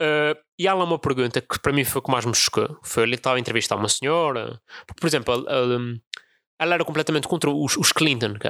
Uh, 0.00 0.38
e 0.58 0.68
há 0.68 0.74
lá 0.74 0.84
uma 0.84 0.98
pergunta 0.98 1.40
que 1.40 1.58
para 1.60 1.72
mim 1.72 1.84
foi 1.84 1.98
o 2.00 2.02
que 2.02 2.10
mais 2.10 2.24
me 2.24 2.34
chocou. 2.34 2.78
Foi 2.84 3.02
ele 3.02 3.16
estava 3.16 3.36
a 3.36 3.40
entrevistar 3.40 3.76
uma 3.76 3.88
senhora. 3.88 4.60
Por 5.00 5.06
exemplo, 5.06 5.34
ela, 5.34 5.98
ela- 6.58 6.74
era 6.74 6.84
completamente 6.84 7.26
contra 7.28 7.50
os, 7.50 7.76
os 7.76 7.92
Clinton. 7.92 8.34
que 8.34 8.46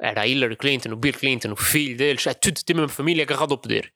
Era 0.00 0.20
a 0.22 0.26
Hillary 0.26 0.56
Clinton, 0.56 0.90
o 0.92 0.96
Bill 0.96 1.14
Clinton, 1.14 1.52
o 1.52 1.56
filho 1.56 1.96
deles, 1.96 2.26
é 2.26 2.34
tudo 2.34 2.60
da 2.66 2.74
mesma 2.74 2.88
família 2.88 3.24
agarrado 3.24 3.52
ao 3.52 3.58
poder. 3.58 3.92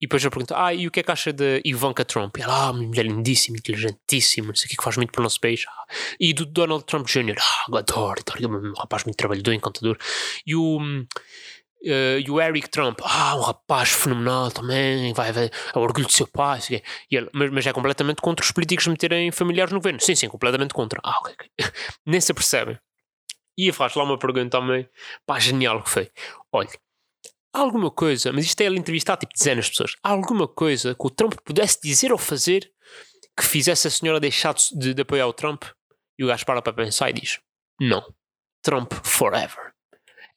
E 0.00 0.06
depois 0.06 0.24
eu 0.24 0.32
pergunto, 0.32 0.52
ah, 0.56 0.74
e 0.74 0.88
o 0.88 0.90
que 0.90 0.98
é 0.98 1.02
que 1.04 1.12
acha 1.12 1.32
de 1.32 1.60
Ivanka 1.64 2.04
Trump? 2.04 2.36
E 2.36 2.42
ela, 2.42 2.68
ah, 2.68 2.72
mulher 2.72 3.06
lindíssima, 3.06 3.56
inteligentíssima, 3.56 4.48
não 4.48 4.54
sei 4.56 4.66
o 4.66 4.70
que, 4.70 4.76
que 4.76 4.82
faz 4.82 4.96
muito 4.96 5.12
para 5.12 5.20
o 5.20 5.22
nosso 5.22 5.40
país. 5.40 5.62
Ah, 5.68 5.86
E 6.18 6.32
do 6.32 6.44
Donald 6.44 6.84
Trump 6.86 7.06
Jr., 7.06 7.36
ah, 7.38 7.78
adoro, 7.78 8.20
adoro, 8.26 8.68
um 8.68 8.72
rapaz 8.74 9.04
muito 9.04 9.16
trabalhador, 9.16 9.52
encantador. 9.52 9.96
E 10.44 10.56
o, 10.56 10.80
eh, 11.84 12.20
e 12.24 12.30
o 12.30 12.40
Eric 12.40 12.68
Trump, 12.68 13.00
ah, 13.02 13.36
um 13.36 13.40
rapaz 13.40 13.90
fenomenal 13.90 14.50
também, 14.50 15.12
vai, 15.12 15.32
vai, 15.32 15.46
é 15.46 15.78
o 15.78 15.80
orgulho 15.80 16.06
do 16.06 16.12
seu 16.12 16.26
pai. 16.26 16.60
E 17.10 17.16
ele, 17.16 17.28
mas, 17.32 17.50
mas 17.50 17.66
é 17.66 17.72
completamente 17.72 18.20
contra 18.20 18.44
os 18.44 18.50
políticos 18.50 18.86
meterem 18.86 19.30
familiares 19.30 19.72
no 19.72 19.78
governo. 19.78 20.00
Sim, 20.00 20.14
sim, 20.14 20.28
completamente 20.28 20.74
contra. 20.74 21.00
Ah, 21.02 21.18
ok, 21.20 21.34
ok. 21.34 21.50
Nem 22.06 22.20
se 22.20 22.32
apercebem. 22.32 22.78
E 23.56 23.70
faz 23.72 23.94
lá 23.94 24.04
uma 24.04 24.18
pergunta 24.18 24.58
também, 24.58 24.88
pá, 25.26 25.38
genial 25.38 25.82
que 25.82 25.90
foi. 25.90 26.10
Olha, 26.52 26.70
alguma 27.52 27.90
coisa, 27.90 28.32
mas 28.32 28.46
isto 28.46 28.60
é 28.60 28.64
ele 28.64 28.78
entrevistar 28.78 29.16
tipo 29.16 29.32
dezenas 29.34 29.66
de 29.66 29.72
pessoas, 29.72 29.94
alguma 30.02 30.48
coisa 30.48 30.94
que 30.94 31.06
o 31.06 31.10
Trump 31.10 31.34
pudesse 31.44 31.78
dizer 31.82 32.12
ou 32.12 32.18
fazer 32.18 32.70
que 33.36 33.46
fizesse 33.46 33.86
a 33.86 33.90
senhora 33.90 34.20
deixar 34.20 34.54
de, 34.54 34.94
de 34.94 35.02
apoiar 35.02 35.26
o 35.26 35.32
Trump? 35.32 35.64
E 36.18 36.24
o 36.24 36.28
gajo 36.28 36.44
para 36.44 36.62
para 36.62 36.72
pensar 36.72 37.10
e 37.10 37.14
diz: 37.14 37.40
Não, 37.80 38.02
Trump 38.62 38.92
forever. 39.02 39.72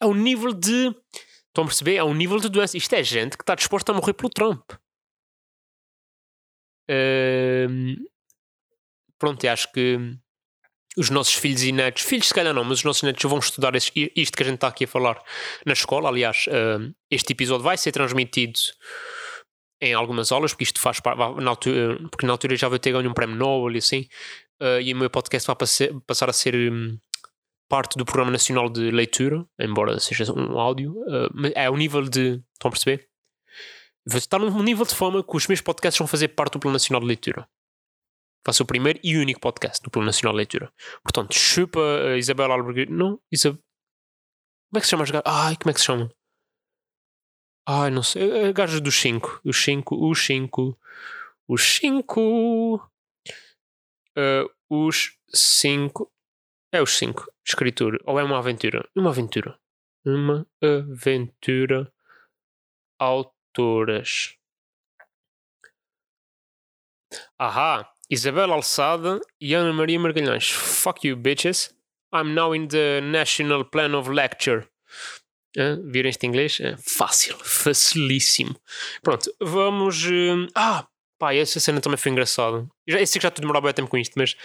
É 0.01 0.05
o 0.05 0.13
nível 0.13 0.53
de. 0.53 0.93
Estão 1.55 1.63
a 1.63 1.67
perceber? 1.67 1.95
É 1.95 2.03
um 2.03 2.13
nível 2.13 2.37
de 2.37 2.49
doença. 2.49 2.75
Isto 2.75 2.93
é 2.95 3.01
gente 3.01 3.37
que 3.37 3.43
está 3.43 3.55
disposta 3.55 3.93
a 3.93 3.95
morrer 3.95 4.11
pelo 4.11 4.29
Trump. 4.29 4.71
Ahm, 6.89 7.95
pronto, 9.17 9.47
acho 9.47 9.71
que 9.71 9.97
os 10.97 11.09
nossos 11.09 11.33
filhos 11.33 11.63
e 11.63 11.71
netos, 11.71 12.03
filhos 12.03 12.27
se 12.27 12.33
calhar 12.33 12.53
não, 12.53 12.65
mas 12.65 12.79
os 12.79 12.83
nossos 12.83 13.03
netos 13.03 13.23
vão 13.23 13.39
estudar 13.39 13.73
isto 13.73 13.93
que 13.93 14.43
a 14.43 14.45
gente 14.45 14.55
está 14.55 14.67
aqui 14.67 14.83
a 14.83 14.87
falar 14.87 15.23
na 15.65 15.71
escola. 15.71 16.09
Aliás, 16.09 16.45
este 17.09 17.31
episódio 17.31 17.63
vai 17.63 17.77
ser 17.77 17.93
transmitido 17.93 18.59
em 19.79 19.93
algumas 19.93 20.33
aulas, 20.33 20.51
porque 20.51 20.65
isto 20.65 20.79
faz 20.81 20.99
parte, 20.99 21.19
na 21.41 21.51
altura, 21.51 21.97
porque 22.11 22.25
na 22.25 22.33
altura 22.33 22.57
já 22.57 22.67
vai 22.67 22.79
ter 22.79 22.91
ganho 22.91 23.09
um 23.09 23.13
prémio 23.13 23.35
Nobel 23.37 23.75
e 23.75 23.77
assim, 23.77 24.07
ah, 24.59 24.79
e 24.81 24.93
o 24.93 24.97
meu 24.97 25.09
podcast 25.09 25.47
vai 25.47 25.55
passar 26.05 26.29
a 26.29 26.33
ser 26.33 26.55
hum, 26.55 26.97
parte 27.67 27.97
do 27.97 28.05
Programa 28.05 28.31
Nacional 28.31 28.69
de 28.69 28.91
Leitura, 28.91 29.45
embora 29.59 29.99
seja 29.99 30.31
um 30.31 30.59
áudio, 30.59 30.95
mas 31.33 31.51
é 31.55 31.69
o 31.69 31.77
nível 31.77 32.03
de. 32.03 32.43
Estão 32.53 32.69
a 32.69 32.71
perceber? 32.71 33.09
Estar 34.07 34.39
num 34.39 34.61
nível 34.61 34.85
de 34.85 34.93
fama 34.93 35.23
que 35.23 35.35
os 35.35 35.47
meus 35.47 35.61
podcasts 35.61 35.97
vão 35.97 36.07
fazer 36.07 36.27
parte 36.29 36.53
do 36.53 36.59
Plano 36.59 36.73
Nacional 36.73 37.01
de 37.01 37.07
Leitura. 37.07 37.49
Vai 38.45 38.53
ser 38.53 38.61
o 38.61 38.67
primeiro 38.67 38.99
e 39.03 39.17
único 39.17 39.39
podcast 39.39 39.81
do 39.81 39.89
Plano 39.89 40.05
Nacional 40.05 40.33
de 40.33 40.37
Leitura. 40.37 40.71
Portanto, 41.01 41.33
chupa 41.33 41.79
a 41.79 42.17
Isabel 42.17 42.51
Albergue. 42.51 42.85
Não, 42.91 43.19
Isabel. 43.31 43.59
Como 44.69 44.77
é 44.77 44.79
que 44.79 44.85
se 44.85 44.91
chama 44.91 45.03
as 45.03 45.09
gajas? 45.09 45.23
Ai, 45.25 45.55
como 45.55 45.71
é 45.71 45.73
que 45.73 45.79
se 45.79 45.85
chama? 45.87 46.11
Ai, 47.67 47.89
não 47.89 48.03
sei. 48.03 48.47
A 48.47 48.51
gaja 48.51 48.79
dos 48.79 48.95
5. 48.95 49.41
Os 49.43 49.57
5, 49.63 50.07
os 50.07 50.23
5. 50.23 50.79
Os 51.47 51.63
5. 51.63 52.91
os 54.69 55.17
5. 55.33 56.11
É 56.71 56.81
os 56.81 56.95
5. 56.97 57.25
Escritura. 57.47 57.99
Ou 58.05 58.19
é 58.19 58.23
uma 58.23 58.37
aventura? 58.39 58.87
Uma 58.95 59.09
aventura. 59.11 59.57
Uma 60.05 60.47
aventura. 60.61 61.91
Autoras. 62.99 64.35
Ahá. 67.37 67.89
Isabel 68.09 68.53
Alçada 68.53 69.19
e 69.41 69.53
Ana 69.55 69.73
Maria 69.73 69.99
Margalhães. 69.99 70.51
Fuck 70.51 71.07
you, 71.07 71.15
bitches. 71.17 71.73
I'm 72.13 72.33
now 72.35 72.53
in 72.55 72.67
the 72.67 73.01
National 73.01 73.65
Plan 73.65 73.97
of 73.97 74.09
Lecture. 74.11 74.67
Hã? 75.57 75.81
Viram 75.83 76.09
este 76.09 76.27
inglês? 76.27 76.59
É 76.59 76.75
fácil, 76.77 77.35
facilíssimo. 77.39 78.55
Pronto, 79.01 79.33
vamos. 79.41 80.03
hum, 80.05 80.47
Ah, 80.53 80.87
pá, 81.17 81.33
essa 81.33 81.59
cena 81.59 81.81
também 81.81 81.97
foi 81.97 82.11
engraçada. 82.11 82.57
Eu 82.85 82.93
Já, 82.93 82.99
eu 82.99 83.07
sei 83.07 83.19
que 83.19 83.23
já 83.23 83.29
estou 83.29 83.41
a 83.41 83.43
demorar 83.43 83.61
bem 83.61 83.73
tempo 83.73 83.89
com 83.89 83.97
isto, 83.97 84.13
mas 84.17 84.35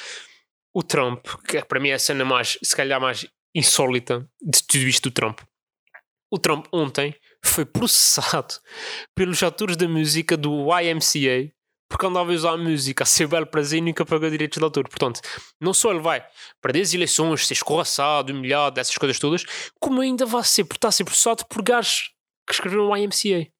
o 0.74 0.82
Trump, 0.82 1.26
que 1.46 1.58
é, 1.58 1.64
para 1.64 1.80
mim 1.80 1.90
é 1.90 1.94
a 1.94 1.98
cena 1.98 2.24
mais, 2.24 2.58
se 2.62 2.74
calhar, 2.74 3.00
mais 3.00 3.26
insólita 3.54 4.28
de 4.40 4.62
tudo 4.62 4.84
isto 4.84 5.10
do 5.10 5.14
Trump. 5.14 5.40
O 6.30 6.38
Trump 6.38 6.66
ontem 6.72 7.14
foi 7.44 7.64
processado 7.64 8.54
pelos 9.14 9.42
autores 9.42 9.76
da 9.76 9.88
música 9.88 10.36
do 10.36 10.68
YMCA 10.78 11.52
porque 11.90 12.06
andava 12.06 12.30
a 12.30 12.34
usar 12.34 12.52
a 12.52 12.56
música 12.56 13.02
a 13.02 13.06
seu 13.06 13.26
belo 13.26 13.46
prazer 13.46 13.78
e 13.78 13.82
nunca 13.82 14.06
pagou 14.06 14.30
direitos 14.30 14.58
de 14.58 14.64
autor. 14.64 14.88
Portanto, 14.88 15.20
não 15.60 15.74
só 15.74 15.90
ele 15.90 15.98
vai 15.98 16.24
perder 16.62 16.82
as 16.82 16.94
eleições, 16.94 17.44
ser 17.44 17.54
escorraçado, 17.54 18.32
humilhado, 18.32 18.78
essas 18.78 18.96
coisas 18.96 19.18
todas, 19.18 19.44
como 19.80 20.00
ainda 20.00 20.24
vai 20.24 20.44
ser, 20.44 20.62
está 20.62 20.86
a 20.86 20.92
ser 20.92 21.04
processado 21.04 21.44
por 21.46 21.62
gajos 21.62 22.12
que 22.46 22.54
escreveram 22.54 22.88
o 22.88 22.96
YMCA. 22.96 23.50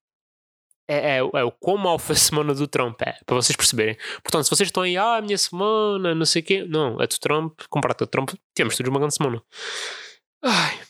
É, 0.93 1.19
é, 1.19 1.19
é 1.19 1.45
o 1.45 1.53
quão 1.53 1.77
mal 1.77 2.01
foi 2.01 2.17
a 2.17 2.19
semana 2.19 2.53
do 2.53 2.67
Trump, 2.67 3.01
é, 3.03 3.17
para 3.25 3.37
vocês 3.37 3.55
perceberem. 3.55 3.97
Portanto, 4.25 4.43
se 4.43 4.51
vocês 4.51 4.67
estão 4.67 4.83
aí, 4.83 4.97
ah, 4.97 5.19
a 5.19 5.23
minha 5.23 5.39
semana, 5.39 6.17
não 6.17 6.27
sei 6.27 6.43
o 6.43 6.45
quê, 6.45 6.65
não, 6.69 7.01
é 7.01 7.07
do 7.07 7.17
Trump, 7.21 7.61
comparado 7.69 7.99
com 7.99 8.05
o 8.05 8.07
Trump, 8.09 8.31
temos 8.53 8.77
todos 8.77 8.91
uma 8.91 8.99
grande 8.99 9.15
semana. 9.15 9.41
Ai. 10.43 10.81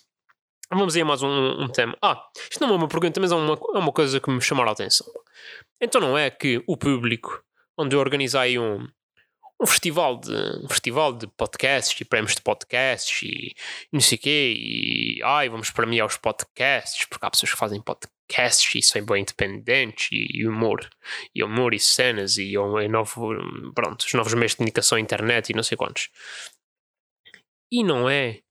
Vamos 0.71 0.95
aí 0.95 1.03
a 1.03 1.05
mais 1.05 1.21
um, 1.21 1.63
um 1.63 1.67
tema. 1.67 1.95
Ah, 2.01 2.19
isto 2.49 2.65
não 2.65 2.73
é 2.73 2.77
uma 2.77 2.87
pergunta, 2.87 3.19
mas 3.19 3.31
é 3.31 3.35
uma, 3.35 3.53
é 3.53 3.77
uma 3.77 3.91
coisa 3.91 4.19
que 4.19 4.31
me 4.31 4.41
chamaram 4.41 4.69
a 4.69 4.73
atenção. 4.73 5.05
Então 5.79 6.01
não 6.01 6.17
é 6.17 6.31
que 6.31 6.63
o 6.65 6.75
público, 6.75 7.43
onde 7.77 7.95
eu 7.95 7.99
organizei 7.99 8.57
um, 8.57 8.87
um 9.61 9.67
festival 9.67 10.17
de 10.17 10.33
um 10.63 10.67
festival 10.67 11.13
de 11.13 11.27
podcasts 11.27 11.99
e 12.01 12.05
prémios 12.05 12.35
de 12.35 12.41
podcasts 12.41 13.21
e, 13.23 13.53
não 13.91 14.01
sei 14.01 14.17
o 14.17 14.21
quê, 14.21 14.55
e 14.57 15.23
ai, 15.23 15.49
vamos 15.49 15.69
premiar 15.69 16.07
os 16.07 16.17
podcasts, 16.17 17.05
porque 17.05 17.25
há 17.25 17.29
pessoas 17.29 17.51
que 17.51 17.57
fazem 17.57 17.81
podcasts 17.81 18.73
e 18.75 18.81
são 18.81 19.05
bem 19.05 19.21
independentes 19.21 20.09
e, 20.11 20.39
e 20.39 20.47
humor, 20.47 20.89
e 21.35 21.43
humor 21.43 21.73
e 21.73 21.79
cenas 21.79 22.37
e, 22.37 22.53
e 22.53 22.87
novo, 22.87 23.33
pronto, 23.75 24.01
os 24.01 24.13
novos 24.13 24.33
meios 24.33 24.51
de 24.51 24.57
comunicação, 24.57 24.97
internet 24.97 25.49
e 25.49 25.55
não 25.55 25.63
sei 25.63 25.77
quantos. 25.77 26.09
E 27.71 27.83
não 27.83 28.09
é 28.09 28.41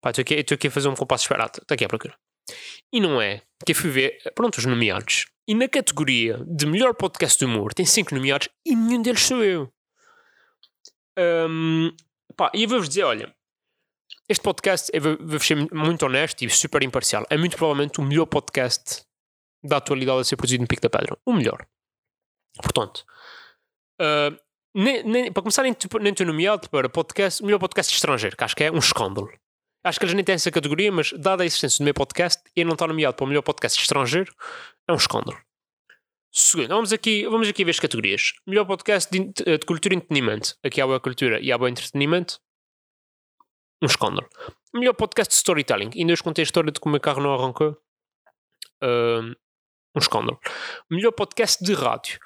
Pá, 0.00 0.10
estou 0.10 0.22
aqui, 0.22 0.34
estou 0.34 0.54
aqui 0.54 0.68
a 0.68 0.70
fazer 0.70 0.88
um 0.88 0.94
compasso 0.94 1.24
esperado. 1.24 1.58
Está 1.60 1.74
aqui 1.74 1.84
à 1.84 1.88
procura. 1.88 2.14
E 2.92 3.00
não 3.00 3.20
é 3.20 3.42
que 3.64 3.72
eu 3.72 3.76
fui 3.76 3.90
ver, 3.90 4.18
pronto, 4.34 4.58
os 4.58 4.64
nomeados. 4.64 5.26
E 5.46 5.54
na 5.54 5.68
categoria 5.68 6.44
de 6.46 6.66
melhor 6.66 6.94
podcast 6.94 7.38
de 7.38 7.44
humor 7.44 7.74
tem 7.74 7.84
5 7.84 8.14
nomeados 8.14 8.48
e 8.64 8.76
nenhum 8.76 9.02
deles 9.02 9.22
sou 9.22 9.42
eu. 9.42 9.72
Hum, 11.18 11.92
pá, 12.36 12.50
e 12.54 12.66
vou-vos 12.66 12.88
dizer, 12.88 13.02
olha, 13.04 13.34
este 14.28 14.42
podcast, 14.42 14.90
eu 14.92 15.00
vou- 15.00 15.40
ser 15.40 15.56
muito 15.74 16.04
honesto 16.06 16.42
e 16.42 16.50
super 16.50 16.82
imparcial. 16.82 17.26
É 17.28 17.36
muito 17.36 17.56
provavelmente 17.56 17.98
o 18.00 18.04
melhor 18.04 18.26
podcast 18.26 19.02
da 19.64 19.78
atualidade 19.78 20.20
a 20.20 20.24
ser 20.24 20.36
produzido 20.36 20.62
no 20.62 20.68
Pico 20.68 20.82
da 20.82 20.90
Pedra. 20.90 21.18
O 21.26 21.32
melhor. 21.32 21.66
Portanto, 22.62 23.04
ah, 24.00 24.30
nem, 24.74 25.02
nem- 25.02 25.32
para 25.32 25.42
começar, 25.42 25.62
nem, 25.62 25.74
nem 26.00 26.12
estou 26.12 26.26
nomeado 26.26 26.68
para 26.70 26.88
podcast, 26.88 27.42
o 27.42 27.46
melhor 27.46 27.58
podcast 27.58 27.92
estrangeiro, 27.92 28.36
que 28.36 28.44
acho 28.44 28.54
que 28.54 28.64
é 28.64 28.70
um 28.70 28.78
escândalo. 28.78 29.28
Acho 29.84 29.98
que 29.98 30.04
eles 30.04 30.14
nem 30.14 30.24
têm 30.24 30.34
essa 30.34 30.50
categoria, 30.50 30.92
mas 30.92 31.12
dada 31.12 31.42
a 31.42 31.46
existência 31.46 31.78
do 31.82 31.84
meu 31.84 31.94
podcast 31.94 32.42
e 32.54 32.64
não 32.64 32.72
estar 32.74 32.86
nomeado 32.86 33.16
para 33.16 33.24
o 33.24 33.26
melhor 33.28 33.42
podcast 33.42 33.80
estrangeiro, 33.80 34.32
é 34.86 34.92
um 34.92 34.96
escândalo. 34.96 35.38
Segundo, 36.30 36.68
vamos 36.68 36.92
aqui, 36.92 37.26
vamos 37.26 37.48
aqui 37.48 37.64
ver 37.64 37.70
as 37.70 37.80
categorias. 37.80 38.32
Melhor 38.46 38.64
podcast 38.66 39.10
de, 39.10 39.18
ent- 39.18 39.42
de 39.44 39.58
cultura 39.66 39.94
e 39.94 39.96
entretenimento. 39.96 40.56
Aqui 40.62 40.80
há 40.80 40.86
boa 40.86 41.00
cultura 41.00 41.40
e 41.40 41.50
há 41.50 41.58
bom 41.58 41.66
entretenimento. 41.68 42.38
Um 43.82 43.86
escândalo. 43.86 44.28
Melhor 44.74 44.94
podcast 44.94 45.30
de 45.30 45.36
storytelling. 45.36 45.90
Ainda 45.96 46.12
hoje 46.12 46.22
contei 46.22 46.42
a 46.42 46.44
história 46.44 46.70
de 46.70 46.78
como 46.80 46.96
o 46.96 47.00
carro 47.00 47.22
não 47.22 47.32
arrancou. 47.32 47.76
Ahm, 48.82 49.32
um 49.94 49.98
escândalo. 49.98 50.38
Melhor 50.90 51.12
podcast 51.12 51.64
de 51.64 51.74
rádio. 51.74 52.18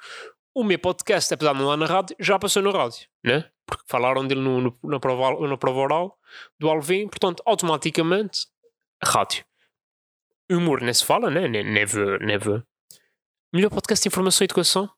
o 0.55 0.63
meu 0.63 0.77
podcast, 0.77 1.33
apesar 1.33 1.53
de 1.53 1.59
não 1.59 1.67
lá 1.67 1.77
na 1.77 1.85
rádio, 1.87 2.15
já 2.19 2.37
passou 2.37 2.61
na 2.61 2.69
rádio, 2.71 3.07
né? 3.23 3.49
Porque 3.65 3.83
falaram 3.87 4.27
dele 4.27 4.41
no, 4.41 4.61
no, 4.61 4.79
na, 4.83 4.99
prova, 4.99 5.47
na 5.47 5.57
prova 5.57 5.79
oral 5.79 6.19
do 6.59 6.69
Alvin, 6.69 7.07
portanto, 7.07 7.41
automaticamente, 7.45 8.41
rádio. 9.03 9.43
Humor 10.51 10.81
nem 10.81 10.93
se 10.93 11.03
fala, 11.03 11.31
né? 11.31 11.47
Never, 11.47 12.19
never. 12.23 12.63
Melhor 13.53 13.69
podcast 13.69 14.01
de 14.01 14.07
informação 14.07 14.43
e 14.43 14.47
educação? 14.47 14.89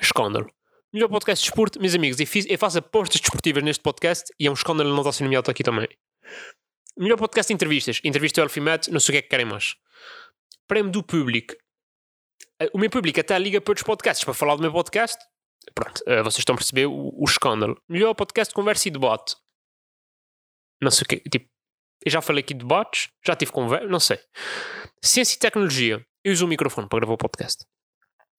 Escândalo. 0.00 0.52
Melhor 0.92 1.06
podcast 1.08 1.44
de 1.44 1.48
desporto, 1.48 1.80
meus 1.80 1.94
amigos, 1.94 2.18
eu, 2.18 2.58
faço 2.58 2.78
apostas 2.78 3.20
desportivas 3.20 3.62
neste 3.62 3.80
podcast 3.80 4.24
e 4.40 4.48
é 4.48 4.50
um 4.50 4.54
escândalo 4.54 4.90
não 4.90 4.98
estar 4.98 5.12
sendo 5.12 5.26
nomeado 5.26 5.48
aqui 5.48 5.62
também. 5.62 5.86
Melhor 6.98 7.16
podcast 7.16 7.46
de 7.46 7.54
entrevistas. 7.54 8.00
Entrevista 8.02 8.40
ao 8.40 8.46
Elfimet, 8.46 8.90
não 8.90 8.98
sei 8.98 9.12
o 9.12 9.14
que 9.14 9.18
é 9.18 9.22
que 9.22 9.28
querem 9.28 9.46
mais. 9.46 9.76
Prémio 10.66 10.90
do 10.90 11.00
público. 11.00 11.54
O 12.72 12.78
meu 12.78 12.90
público 12.90 13.20
até 13.20 13.38
liga 13.38 13.60
para 13.60 13.70
outros 13.70 13.86
podcasts 13.86 14.24
para 14.24 14.34
falar 14.34 14.56
do 14.56 14.62
meu 14.62 14.72
podcast. 14.72 15.24
Pronto, 15.72 16.00
uh, 16.00 16.24
vocês 16.24 16.38
estão 16.38 16.54
a 16.54 16.58
perceber 16.58 16.86
o, 16.86 17.12
o, 17.14 17.24
escândalo. 17.24 17.80
Melhor 17.88 18.14
podcast 18.14 18.50
de 18.50 18.56
conversa 18.56 18.88
e 18.88 18.90
debate. 18.90 19.36
Não 20.82 20.90
sei 20.90 21.04
o 21.04 21.06
que. 21.06 21.20
Tipo, 21.30 21.48
eu 22.04 22.10
já 22.10 22.20
falei 22.20 22.42
aqui 22.42 22.52
de 22.52 22.64
debates, 22.64 23.10
já 23.24 23.36
tive 23.36 23.52
conversa, 23.52 23.86
não 23.86 24.00
sei. 24.00 24.18
Ciência 25.00 25.36
e 25.36 25.38
tecnologia. 25.38 26.04
Eu 26.22 26.32
uso 26.32 26.44
o 26.44 26.48
microfone 26.48 26.86
para 26.88 26.98
gravar 26.98 27.14
o 27.14 27.18
podcast. 27.18 27.64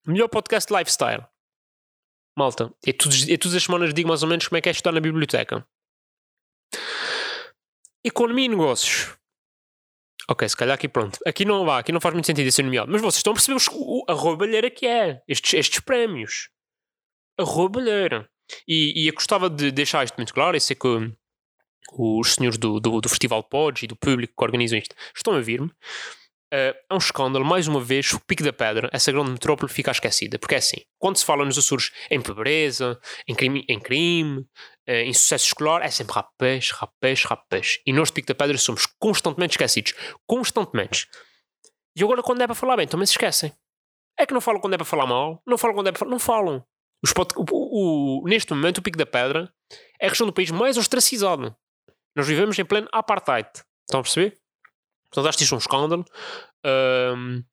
Melhor 0.05 0.27
podcast 0.27 0.71
lifestyle. 0.71 1.25
Malta, 2.37 2.71
eu, 2.85 2.93
todos, 2.95 3.27
eu 3.27 3.37
todas 3.39 3.55
as 3.55 3.63
semanas 3.63 3.93
digo 3.93 4.07
mais 4.07 4.21
ou 4.21 4.29
menos 4.29 4.47
como 4.47 4.57
é 4.57 4.61
que 4.61 4.69
é 4.69 4.71
estudar 4.71 4.91
na 4.91 4.99
biblioteca. 4.99 5.67
Economia 8.03 8.45
e 8.45 8.49
negócios. 8.49 9.17
Ok, 10.29 10.47
se 10.47 10.55
calhar 10.55 10.75
aqui 10.75 10.87
pronto. 10.87 11.17
Aqui 11.25 11.43
não 11.43 11.65
vá, 11.65 11.79
aqui 11.79 11.91
não 11.91 11.99
faz 11.99 12.13
muito 12.13 12.25
sentido 12.27 12.51
ser 12.51 12.63
nomeado. 12.63 12.91
Mas 12.91 13.01
vocês 13.01 13.17
estão 13.17 13.31
a 13.31 13.35
perceber 13.35 13.57
os, 13.57 13.67
a 14.07 14.13
roubalheira 14.13 14.69
que 14.69 14.85
é. 14.85 15.21
Estes, 15.27 15.53
estes 15.55 15.79
prémios. 15.79 16.49
A 17.37 17.43
roubalheira. 17.43 18.29
E, 18.67 19.03
e 19.03 19.07
eu 19.07 19.13
gostava 19.13 19.49
de 19.49 19.71
deixar 19.71 20.03
isto 20.03 20.15
muito 20.17 20.33
claro. 20.33 20.55
Eu 20.55 20.61
sei 20.61 20.75
que 20.75 20.87
os 21.93 22.35
senhores 22.35 22.59
do, 22.59 22.79
do, 22.79 23.01
do 23.01 23.09
Festival 23.09 23.43
Pods 23.43 23.83
e 23.83 23.87
do 23.87 23.95
público 23.95 24.33
que 24.37 24.43
organizam 24.43 24.77
isto 24.77 24.95
estão 25.15 25.33
a 25.33 25.41
vir-me. 25.41 25.71
Uh, 26.53 26.75
é 26.89 26.93
um 26.93 26.97
escândalo, 26.97 27.45
mais 27.45 27.65
uma 27.67 27.79
vez, 27.79 28.11
o 28.11 28.19
Pico 28.19 28.43
da 28.43 28.51
Pedra, 28.51 28.89
essa 28.91 29.09
grande 29.09 29.31
metrópole 29.31 29.71
fica 29.71 29.89
esquecida. 29.89 30.37
Porque 30.37 30.55
é 30.55 30.57
assim, 30.57 30.81
quando 30.99 31.15
se 31.15 31.23
fala 31.23 31.45
nos 31.45 31.57
Açores 31.57 31.91
em 32.09 32.21
pobreza, 32.21 32.99
em 33.25 33.33
crime, 33.33 33.65
em, 33.69 33.79
crime, 33.79 34.39
uh, 34.41 34.91
em 34.91 35.13
sucesso 35.13 35.45
escolar, 35.45 35.81
é 35.81 35.89
sempre 35.89 36.13
rapaz, 36.13 36.71
rapaz, 36.71 37.23
rapaz. 37.23 37.79
E 37.85 37.93
nós 37.93 38.09
de 38.09 38.15
Pico 38.15 38.27
da 38.27 38.35
Pedra 38.35 38.57
somos 38.57 38.85
constantemente 38.99 39.53
esquecidos. 39.53 39.93
Constantemente. 40.27 41.07
E 41.95 42.03
agora 42.03 42.21
quando 42.21 42.41
é 42.41 42.47
para 42.47 42.55
falar 42.55 42.75
bem, 42.75 42.87
também 42.87 43.05
se 43.05 43.13
esquecem. 43.13 43.53
É 44.19 44.25
que 44.25 44.33
não 44.33 44.41
falam 44.41 44.59
quando 44.59 44.73
é 44.73 44.77
para 44.77 44.85
falar 44.85 45.07
mal, 45.07 45.41
não 45.47 45.57
falam 45.57 45.75
quando 45.75 45.87
é 45.87 45.91
para 45.91 45.99
falar... 45.99 46.11
Não 46.11 46.19
falam. 46.19 46.65
Os, 47.03 47.13
o, 47.35 48.21
o, 48.23 48.27
neste 48.27 48.53
momento, 48.53 48.79
o 48.79 48.81
Pico 48.81 48.97
da 48.97 49.05
Pedra 49.05 49.51
é 49.99 50.07
a 50.07 50.09
região 50.09 50.27
do 50.27 50.33
país 50.33 50.51
mais 50.51 50.77
ostracizado. 50.77 51.55
Nós 52.13 52.27
vivemos 52.27 52.59
em 52.59 52.65
pleno 52.65 52.89
apartheid. 52.91 53.49
Estão 53.87 54.01
a 54.01 54.03
perceber? 54.03 54.40
Portanto, 55.12 55.30
acho 55.30 55.38
que 55.38 55.43
isto 55.43 55.54
é 55.54 55.58
um 55.58 55.60
escândalo. 55.60 56.06
Um, 56.65 57.43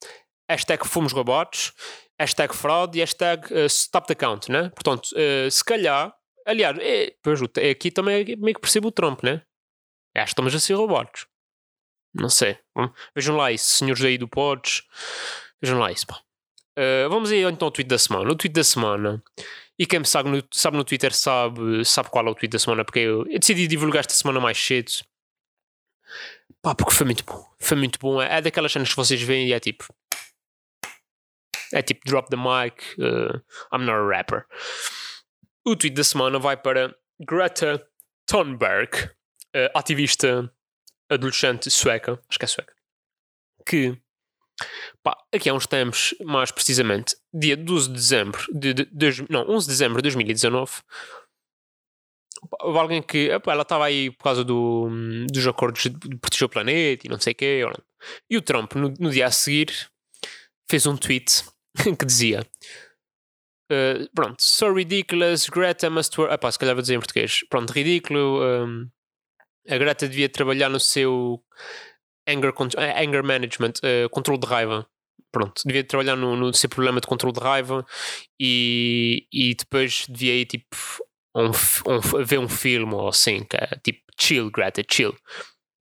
hashtag 0.49 0.87
fomos 0.87 1.12
robots, 1.12 1.73
hashtag 2.18 2.55
fraude 2.55 2.99
e 2.99 3.01
hashtag 3.01 3.53
uh, 3.53 3.66
stop 3.66 4.07
the 4.07 4.14
count, 4.14 4.51
né? 4.51 4.71
Portanto, 4.71 5.09
uh, 5.12 5.51
se 5.51 5.64
calhar, 5.64 6.14
aliás, 6.47 6.77
é, 6.81 7.14
pois, 7.23 7.40
aqui 7.42 7.90
também 7.90 8.21
é 8.21 8.37
meio 8.37 8.55
que 8.55 8.61
percebo 8.61 8.88
o 8.88 8.92
Trump, 8.92 9.23
né? 9.23 9.42
Acho 10.16 10.27
que 10.27 10.33
estamos 10.33 10.55
a 10.55 10.61
ser 10.61 10.75
robots. 10.75 11.27
Não 12.14 12.29
sei. 12.29 12.59
Vejam 13.14 13.37
lá 13.37 13.53
isso, 13.53 13.77
senhores 13.77 14.03
aí 14.03 14.18
do 14.18 14.27
Pods. 14.27 14.83
Vejam 15.62 15.79
lá 15.79 15.92
isso, 15.92 16.07
pá. 16.07 16.21
Uh, 16.79 17.09
vamos 17.09 17.31
aí 17.31 17.42
então 17.42 17.66
ao 17.66 17.73
tweet 17.73 17.88
da 17.88 17.99
semana. 17.99 18.31
O 18.31 18.37
tweet 18.37 18.53
da 18.53 18.64
semana. 18.64 19.23
E 19.79 19.87
quem 19.87 20.01
me 20.01 20.07
sabe 20.07 20.29
no, 20.29 20.42
sabe 20.53 20.77
no 20.77 20.85
Twitter 20.85 21.14
sabe, 21.14 21.85
sabe 21.85 22.11
qual 22.11 22.27
é 22.27 22.31
o 22.31 22.35
tweet 22.35 22.51
da 22.51 22.59
semana, 22.59 22.85
porque 22.85 23.01
eu, 23.01 23.25
eu 23.29 23.38
decidi 23.38 23.66
divulgar 23.68 24.01
esta 24.01 24.14
semana 24.14 24.40
mais 24.40 24.59
cedo. 24.59 24.90
Pá, 26.68 26.74
porque 26.74 26.94
foi 26.94 27.07
muito 27.07 27.24
bom. 27.24 27.42
Foi 27.59 27.78
muito 27.78 27.98
bom. 27.98 28.20
É, 28.20 28.37
é 28.37 28.42
daquelas 28.42 28.70
cenas 28.70 28.90
que 28.90 28.96
vocês 28.96 29.22
veem 29.22 29.48
e 29.48 29.54
é 29.54 29.59
tipo. 29.59 29.87
É 31.72 31.81
tipo 31.81 32.02
drop 32.04 32.28
the 32.28 32.37
mic. 32.37 32.83
Uh, 32.98 33.38
I'm 33.72 33.87
not 33.87 33.96
a 33.96 34.07
rapper. 34.07 34.44
O 35.66 35.74
tweet 35.74 35.96
da 35.96 36.04
semana 36.04 36.38
vai 36.38 36.59
para 36.59 36.94
Greta 37.18 37.83
Thunberg, 38.26 39.02
uh, 39.57 39.70
ativista 39.74 40.52
adolescente 41.09 41.70
sueca. 41.70 42.20
Acho 42.28 42.38
que 42.38 42.44
é 42.44 42.48
sueca. 42.48 42.74
Que. 43.64 43.98
Pá, 45.02 45.16
aqui 45.33 45.48
há 45.48 45.54
uns 45.54 45.66
tempos, 45.66 46.14
mais 46.20 46.50
precisamente, 46.50 47.16
dia 47.33 47.57
12 47.57 47.88
de 47.88 47.94
dezembro 47.94 48.44
de, 48.52 48.74
de, 48.74 48.85
de, 48.85 49.26
não, 49.31 49.48
11 49.48 49.66
de 49.66 49.72
dezembro 49.72 50.02
de 50.02 50.02
2019, 50.02 50.70
Houve 50.70 50.83
alguém 52.61 53.02
que 53.02 53.32
opa, 53.34 53.52
ela 53.52 53.62
estava 53.62 53.87
aí 53.87 54.11
por 54.11 54.24
causa 54.24 54.44
do, 54.44 54.88
dos 55.30 55.46
acordos 55.46 55.82
de 55.82 56.16
proteger 56.16 56.46
o 56.46 56.48
planeta 56.48 57.06
e 57.06 57.11
não 57.11 57.18
sei 57.20 57.32
o 57.32 57.37
quê. 57.37 57.62
E 58.30 58.37
o 58.37 58.42
Trump, 58.42 58.74
no, 58.74 58.92
no, 58.98 59.11
dia 59.11 59.26
a 59.26 59.30
seguir, 59.30 59.72
fez 60.70 60.87
um 60.87 60.96
tweet 60.96 61.44
que 61.98 62.04
dizia: 62.04 62.46
uh, 63.70 64.08
Pronto, 64.14 64.42
so 64.42 64.72
ridiculous, 64.72 65.48
Greta 65.48 65.90
must 65.90 66.18
work. 66.18 66.34
Epá, 66.34 66.50
se 66.50 66.58
calhar 66.58 66.74
vou 66.74 66.82
dizer 66.82 66.94
em 66.94 67.00
português. 67.00 67.40
Pronto, 67.48 67.72
ridículo. 67.72 68.42
Um, 68.42 68.88
a 69.68 69.76
Greta 69.76 70.08
devia 70.08 70.28
trabalhar 70.28 70.68
no 70.68 70.80
seu 70.80 71.42
anger, 72.26 72.52
eh, 72.76 73.04
anger 73.04 73.22
management, 73.22 73.74
uh, 73.82 74.08
controle 74.11 74.40
de 74.40 74.46
raiva. 74.46 74.87
Pronto, 75.30 75.61
devia 75.66 75.84
trabalhar 75.84 76.16
no, 76.16 76.37
no 76.37 76.54
seu 76.54 76.70
problema 76.70 77.00
de 77.00 77.06
controle 77.06 77.34
de 77.34 77.40
raiva 77.40 77.84
e, 78.40 79.26
e 79.30 79.54
depois 79.54 80.06
devia 80.08 80.34
ir 80.34 80.46
tipo 80.46 80.74
um, 81.34 81.50
um, 81.50 82.24
ver 82.24 82.38
um 82.38 82.48
filme 82.48 82.94
ou 82.94 83.08
assim, 83.08 83.44
que 83.44 83.56
é 83.56 83.66
tipo 83.82 84.00
chill, 84.18 84.50
Greta, 84.50 84.82
chill. 84.88 85.16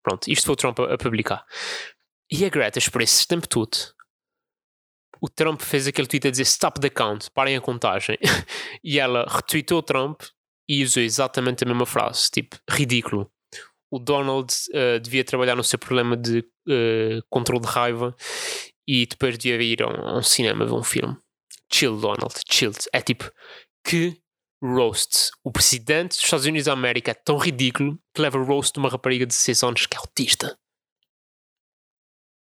Pronto, 0.03 0.27
isto 0.29 0.45
foi 0.45 0.53
o 0.53 0.55
Trump 0.55 0.79
a, 0.79 0.93
a 0.93 0.97
publicar. 0.97 1.45
E 2.31 2.45
a 2.45 2.49
Greta, 2.49 2.79
por 2.91 3.01
esse 3.01 3.27
tempo 3.27 3.47
todo, 3.47 3.77
o 5.21 5.29
Trump 5.29 5.61
fez 5.61 5.87
aquele 5.87 6.07
tweet 6.07 6.27
a 6.27 6.31
dizer 6.31 6.43
stop 6.43 6.79
the 6.79 6.89
count, 6.89 7.29
parem 7.31 7.55
a 7.55 7.61
contagem. 7.61 8.17
e 8.83 8.99
ela 8.99 9.25
retweetou 9.27 9.79
o 9.79 9.83
Trump 9.83 10.21
e 10.69 10.83
usou 10.83 11.01
exatamente 11.01 11.63
a 11.63 11.67
mesma 11.67 11.85
frase, 11.85 12.29
tipo, 12.29 12.57
ridículo. 12.69 13.31
O 13.89 13.99
Donald 13.99 14.53
uh, 14.69 14.99
devia 14.99 15.23
trabalhar 15.23 15.55
no 15.55 15.63
seu 15.63 15.79
problema 15.79 16.17
de 16.17 16.39
uh, 16.39 17.23
controle 17.29 17.61
de 17.61 17.67
raiva 17.67 18.13
e 18.85 19.05
depois 19.05 19.37
devia 19.37 19.61
ir 19.61 19.81
a 19.81 19.87
um, 19.87 20.07
a 20.07 20.17
um 20.17 20.21
cinema 20.21 20.65
ver 20.65 20.73
um 20.73 20.83
filme. 20.83 21.17
Chill, 21.71 21.97
Donald, 21.97 22.33
chill. 22.49 22.71
É 22.91 23.01
tipo, 23.01 23.31
que 23.85 24.21
roast. 24.61 25.31
O 25.43 25.51
presidente 25.51 26.09
dos 26.09 26.23
Estados 26.23 26.45
Unidos 26.45 26.65
da 26.65 26.73
América 26.73 27.11
é 27.11 27.13
tão 27.13 27.37
ridículo 27.37 27.97
que 28.13 28.21
leva 28.21 28.37
roast 28.39 28.73
de 28.73 28.79
uma 28.79 28.89
rapariga 28.89 29.25
de 29.25 29.29
16 29.29 29.63
anos 29.63 29.85
que 29.85 29.95
é 29.95 29.99
autista. 29.99 30.57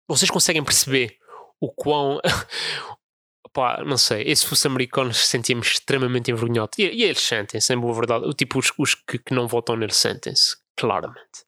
Vocês 0.09 0.31
conseguem 0.31 0.65
perceber 0.65 1.19
o 1.61 1.71
quão. 1.71 2.21
Pá, 3.53 3.83
não 3.85 3.97
sei. 3.97 4.35
se 4.35 4.47
fosse 4.47 4.67
americanos, 4.67 5.27
sentíamos 5.27 5.69
extremamente 5.69 6.31
envergonhados. 6.31 6.79
E, 6.79 6.83
e 6.83 7.03
eles 7.03 7.21
sentem-se, 7.21 7.73
em 7.73 7.79
boa 7.79 7.95
verdade. 7.95 8.27
O 8.27 8.33
tipo, 8.33 8.59
os, 8.59 8.73
os 8.79 8.95
que, 8.95 9.19
que, 9.19 9.35
não 9.35 9.49
votam 9.49 9.77
neles 9.77 9.97
sentem-se, 9.97 10.57
claramente. 10.77 11.45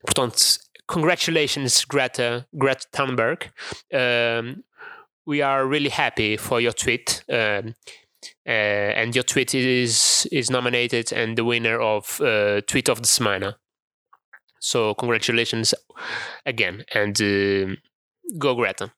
Portanto, 0.00 0.36
congratulations, 0.86 1.84
Greta, 1.84 2.46
Greta 2.52 2.86
Thunberg. 2.90 3.50
Um, 3.92 4.62
we 5.26 5.42
are 5.42 5.66
really 5.66 5.90
happy 5.90 6.36
for 6.38 6.60
your 6.60 6.72
tweet. 6.72 7.22
Um, 7.28 7.74
and 8.46 9.14
your 9.14 9.24
tweet 9.24 9.54
is 9.54 10.26
is 10.30 10.50
nominated 10.50 11.12
and 11.12 11.36
the 11.36 11.44
winner 11.44 11.80
of 11.80 12.20
uh, 12.20 12.60
tweet 12.66 12.88
of 12.88 13.00
the 13.00 13.08
semana. 13.08 13.56
So 14.60 14.94
congratulations 14.94 15.74
again 16.44 16.84
and 16.94 17.20
uh, 17.20 17.76
go 18.38 18.54
Greta. 18.54 18.92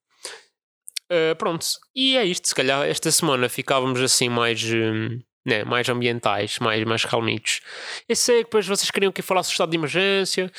Uh, 1.11 1.35
pronto, 1.37 1.67
e 1.95 2.17
é 2.17 2.25
isto. 2.25 2.49
Se 2.49 2.55
calhar 2.55 2.87
esta 2.87 3.11
semana 3.11 3.49
ficávamos 3.49 4.01
assim 4.01 4.29
mais, 4.29 4.63
um, 4.73 5.21
né, 5.45 5.65
mais 5.65 5.89
ambientais, 5.89 6.59
mais, 6.61 6.85
mais 6.85 7.05
calmitos. 7.05 7.61
Eu 8.09 8.15
sei 8.15 8.39
que 8.39 8.45
depois 8.45 8.67
vocês 8.67 8.91
queriam 8.93 9.11
que 9.11 9.21
eu 9.21 9.25
falasse 9.25 9.51
do 9.51 9.53
estado 9.53 9.71
de 9.71 9.77
emergência, 9.77 10.51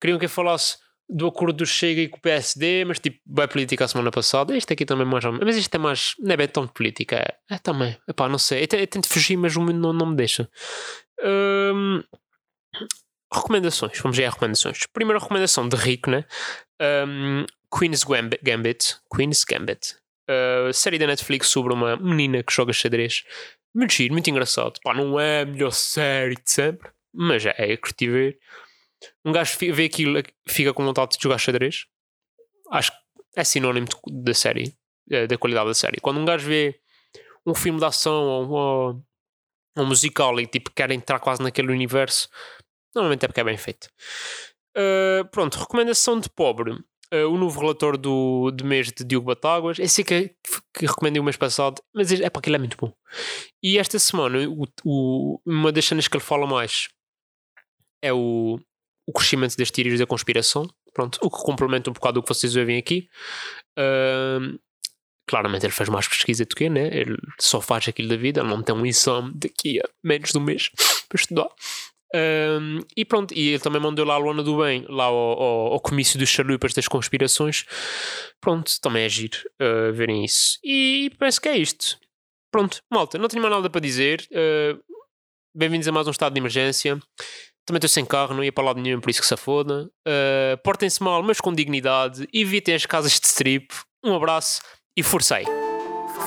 queriam 0.00 0.18
que 0.18 0.24
eu 0.24 0.30
falasse 0.30 0.78
do 1.10 1.26
acordo 1.26 1.58
do 1.58 1.66
Chega 1.66 2.02
e 2.02 2.08
com 2.08 2.18
o 2.18 2.20
PSD, 2.20 2.84
mas 2.84 3.00
tipo, 3.00 3.18
vai 3.26 3.48
política 3.48 3.84
a 3.84 3.88
semana 3.88 4.10
passada. 4.10 4.56
Isto 4.56 4.72
aqui 4.72 4.84
também 4.86 5.04
mais. 5.04 5.24
Mas 5.24 5.56
isto 5.56 5.74
é 5.74 5.78
mais. 5.78 6.14
Não 6.18 6.32
é 6.32 6.36
bem 6.36 6.48
tão 6.48 6.66
política. 6.68 7.16
É, 7.16 7.54
é 7.54 7.58
também. 7.58 7.96
Epá, 8.08 8.28
não 8.28 8.38
sei. 8.38 8.62
Eu, 8.62 8.86
tento 8.86 9.08
fugir, 9.08 9.36
mas 9.36 9.56
o 9.56 9.60
mundo 9.60 9.78
não, 9.78 9.92
não 9.92 10.06
me 10.06 10.16
deixa. 10.16 10.48
Hum, 11.22 12.02
recomendações. 13.32 13.98
Vamos 13.98 14.16
ver 14.16 14.24
as 14.24 14.34
recomendações. 14.34 14.86
Primeira 14.92 15.18
recomendação 15.18 15.68
de 15.68 15.76
rico, 15.76 16.10
né? 16.10 16.24
Um, 16.80 17.44
Queen's 17.76 18.04
Gambit. 18.04 18.96
Queen's 19.14 19.44
Gambit. 19.44 19.96
Uh, 20.28 20.72
série 20.72 20.98
da 20.98 21.08
Netflix 21.08 21.48
sobre 21.48 21.72
uma 21.72 21.96
menina 21.96 22.42
que 22.42 22.52
joga 22.52 22.72
xadrez. 22.72 23.24
Muito 23.74 23.94
giro, 23.94 24.12
muito 24.12 24.30
engraçado. 24.30 24.78
Pá, 24.82 24.94
não 24.94 25.18
é 25.18 25.42
a 25.42 25.46
melhor 25.46 25.72
série 25.72 26.36
de 26.36 26.50
sempre, 26.50 26.88
mas 27.12 27.44
é, 27.44 27.54
é 27.56 27.76
curti 27.76 28.08
ver 28.08 28.38
um 29.24 29.32
gajo 29.32 29.56
vê 29.58 29.84
aquilo, 29.84 30.22
fica 30.48 30.72
com 30.72 30.84
vontade 30.84 31.16
de 31.16 31.22
jogar 31.22 31.38
xadrez. 31.38 31.86
Acho 32.70 32.92
que 32.92 32.98
é 33.36 33.44
sinónimo 33.44 33.86
da 34.06 34.34
série, 34.34 34.74
eh, 35.10 35.26
da 35.26 35.38
qualidade 35.38 35.68
da 35.68 35.74
série. 35.74 36.00
Quando 36.00 36.20
um 36.20 36.24
gajo 36.24 36.46
vê 36.46 36.80
um 37.46 37.54
filme 37.54 37.78
de 37.78 37.84
ação 37.84 38.22
ou, 38.24 38.50
ou 38.50 39.04
um 39.76 39.86
musical 39.86 40.38
e 40.40 40.46
tipo 40.46 40.70
querem 40.70 40.98
entrar 40.98 41.18
quase 41.20 41.42
naquele 41.42 41.72
universo, 41.72 42.28
normalmente 42.94 43.24
é 43.24 43.28
porque 43.28 43.40
é 43.40 43.44
bem 43.44 43.56
feito. 43.56 43.88
Uh, 44.76 45.24
pronto, 45.30 45.58
recomendação 45.58 46.20
de 46.20 46.28
pobre. 46.28 46.72
Uh, 47.12 47.26
o 47.28 47.36
novo 47.36 47.58
relator 47.58 47.96
do, 47.96 48.52
de 48.52 48.62
mês 48.62 48.92
de 48.92 49.02
Diogo 49.04 49.26
Batáguas. 49.26 49.78
Esse 49.78 50.04
que, 50.04 50.34
que 50.72 50.86
recomendei 50.86 51.20
o 51.20 51.24
mês 51.24 51.36
passado, 51.36 51.82
mas 51.92 52.12
é 52.12 52.30
para 52.30 52.38
aquilo 52.38 52.56
é 52.56 52.58
muito 52.58 52.76
bom. 52.76 52.92
E 53.62 53.78
esta 53.78 53.98
semana, 53.98 54.48
o, 54.48 54.64
o, 54.84 55.40
uma 55.44 55.72
das 55.72 55.84
cenas 55.84 56.06
que 56.06 56.16
ele 56.16 56.24
fala 56.24 56.46
mais 56.46 56.88
é 58.02 58.12
o, 58.12 58.60
o 59.10 59.12
crescimento 59.12 59.56
das 59.56 59.70
teorias 59.72 59.98
da 59.98 60.06
conspiração. 60.06 60.68
Pronto, 60.94 61.18
o 61.20 61.28
que 61.28 61.42
complementa 61.42 61.90
um 61.90 61.92
bocado 61.92 62.20
o 62.20 62.22
que 62.22 62.28
vocês 62.28 62.54
ouvem 62.54 62.78
aqui. 62.78 63.08
Uh, 63.76 64.58
claramente 65.26 65.66
ele 65.66 65.72
faz 65.72 65.88
mais 65.88 66.06
pesquisa 66.06 66.44
do 66.44 66.54
que, 66.54 66.68
né? 66.68 66.86
Ele 66.92 67.16
só 67.38 67.60
faz 67.60 67.88
aquilo 67.88 68.08
da 68.08 68.16
vida, 68.16 68.40
ele 68.40 68.48
não 68.48 68.62
tem 68.62 68.74
um 68.74 68.86
exame 68.86 69.32
daqui 69.34 69.80
a 69.80 69.88
menos 70.02 70.30
de 70.30 70.38
um 70.38 70.40
mês 70.40 70.70
para 71.08 71.20
estudar. 71.20 71.48
Um, 72.12 72.80
e 72.96 73.04
pronto, 73.04 73.34
e 73.34 73.50
ele 73.50 73.60
também 73.60 73.80
mandou 73.80 74.04
lá 74.04 74.14
a 74.14 74.18
Luana 74.18 74.42
do 74.42 74.58
Bem, 74.58 74.84
lá 74.88 75.04
ao, 75.04 75.16
ao, 75.16 75.72
ao 75.72 75.80
comício 75.80 76.18
dos 76.18 76.28
chalupas 76.28 76.72
das 76.72 76.86
conspirações. 76.86 77.64
Pronto, 78.40 78.72
também 78.80 79.04
é 79.04 79.08
giro 79.08 79.38
uh, 79.60 79.92
verem 79.92 80.24
isso. 80.24 80.58
E 80.62 81.10
parece 81.18 81.40
que 81.40 81.48
é 81.48 81.56
isto. 81.56 81.98
Pronto, 82.52 82.80
malta, 82.90 83.18
não 83.18 83.28
tenho 83.28 83.42
mais 83.42 83.54
nada 83.54 83.68
para 83.68 83.80
dizer. 83.80 84.26
Uh, 84.30 84.80
Bem-vindos 85.52 85.88
a 85.88 85.90
mais 85.90 86.06
um 86.06 86.12
estado 86.12 86.32
de 86.32 86.38
emergência. 86.38 86.96
Também 87.70 87.78
estou 87.78 87.88
sem 87.88 88.04
carro, 88.04 88.34
não 88.34 88.42
ia 88.42 88.50
para 88.50 88.64
lado 88.64 88.80
nenhum, 88.80 89.00
por 89.00 89.10
isso 89.10 89.20
que 89.20 89.26
se 89.28 89.36
foda. 89.36 89.88
Uh, 90.04 90.58
Portem-se 90.64 91.00
mal, 91.00 91.22
mas 91.22 91.40
com 91.40 91.54
dignidade. 91.54 92.26
Evitem 92.34 92.74
as 92.74 92.84
casas 92.84 93.12
de 93.12 93.24
strip. 93.28 93.68
Um 94.04 94.12
abraço 94.12 94.60
e 94.96 95.04
forcei. 95.04 95.44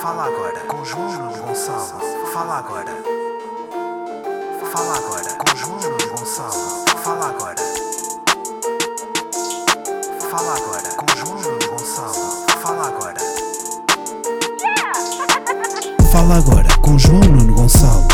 Fala 0.00 0.24
agora 0.24 0.58
com 0.60 0.82
João 0.82 1.30
Gonçalo. 1.34 2.00
Fala 2.32 2.60
agora. 2.60 2.96
Fala 4.72 4.96
agora 4.96 5.34
com 5.34 5.54
João 5.54 5.78
Gonçalo. 6.16 6.86
Fala 7.04 7.28
agora. 7.28 7.62
Fala 10.30 10.56
agora 10.56 10.88
com 10.96 11.06
João 11.14 11.36
Gonçalo. 11.68 12.46
Fala 12.62 12.86
agora. 12.86 13.20
Fala 16.10 16.36
agora 16.36 16.68
com 16.80 16.98
João 16.98 17.20
Nuno 17.20 17.54
Gonçalo. 17.54 18.13